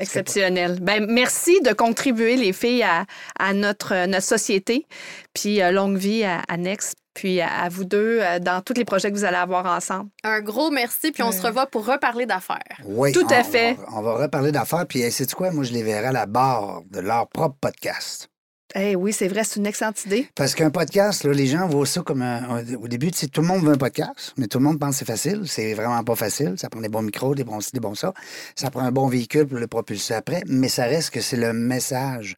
[0.00, 0.78] Exceptionnel.
[0.80, 3.04] Ben, merci de contribuer, les filles, à,
[3.38, 4.86] à notre, euh, notre société.
[5.34, 8.74] Puis euh, longue vie à, à Next, puis à, à vous deux euh, dans tous
[8.74, 10.10] les projets que vous allez avoir ensemble.
[10.22, 12.78] Un gros merci, puis on se revoit pour reparler d'affaires.
[12.84, 13.76] Oui, Tout à on- fait.
[13.76, 14.86] On va, on va reparler d'affaires.
[14.86, 15.50] Puis, c'est quoi?
[15.50, 18.28] Moi, je les verrai à la barre de leur propre podcast.
[18.74, 20.28] Eh oui, c'est vrai, c'est une excellente idée.
[20.34, 22.42] Parce qu'un podcast, là, les gens voient ça comme un.
[22.50, 24.78] un- Au début, tu sais, tout le monde veut un podcast, mais tout le monde
[24.78, 25.42] pense que c'est facile.
[25.46, 26.54] C'est vraiment pas facile.
[26.58, 28.12] Ça prend des bons micros, des bons ci, des bons ça.
[28.56, 30.42] Ça prend un bon véhicule pour le propulser après.
[30.46, 32.36] Mais ça reste que c'est le message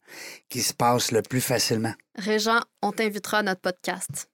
[0.49, 1.93] qui se passe le plus facilement.
[2.17, 4.29] Régent, on t'invitera à notre podcast.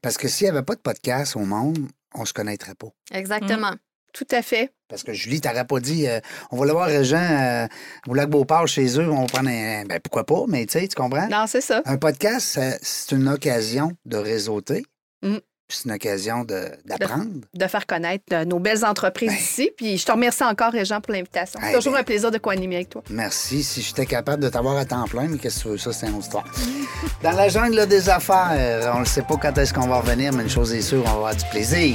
[0.00, 1.78] Parce que s'il n'y avait pas de podcast au monde,
[2.14, 2.88] on se connaîtrait pas.
[3.12, 3.72] Exactement.
[4.12, 4.72] Tout à fait.
[4.88, 7.66] Parce que Julie, t'aurais pas dit, euh, on va le voir Régent euh,
[8.08, 9.84] au lac Beauport chez eux, on va prendre un.
[9.86, 11.28] Ben pourquoi pas, mais tu sais, tu comprends?
[11.28, 11.80] Non, c'est ça.
[11.86, 14.84] Un podcast, c'est une occasion de réseauter.
[15.22, 15.36] Mm.
[15.68, 17.30] puis C'est une occasion de- d'apprendre.
[17.54, 19.36] De faire connaître euh, nos belles entreprises Ben.
[19.38, 19.70] ici.
[19.74, 21.58] Puis je te remercie encore, Régent, pour l'invitation.
[21.62, 22.00] C'est toujours ben.
[22.00, 23.02] un plaisir de co-animer avec toi.
[23.08, 23.62] Merci.
[23.62, 26.06] Si j'étais capable de t'avoir à temps plein, mais qu'est-ce que tu veux, ça, c'est
[26.08, 26.44] une autre histoire.
[27.22, 30.42] Dans la jungle des affaires, on ne sait pas quand est-ce qu'on va revenir, mais
[30.42, 31.94] une chose est sûre, on va avoir du plaisir.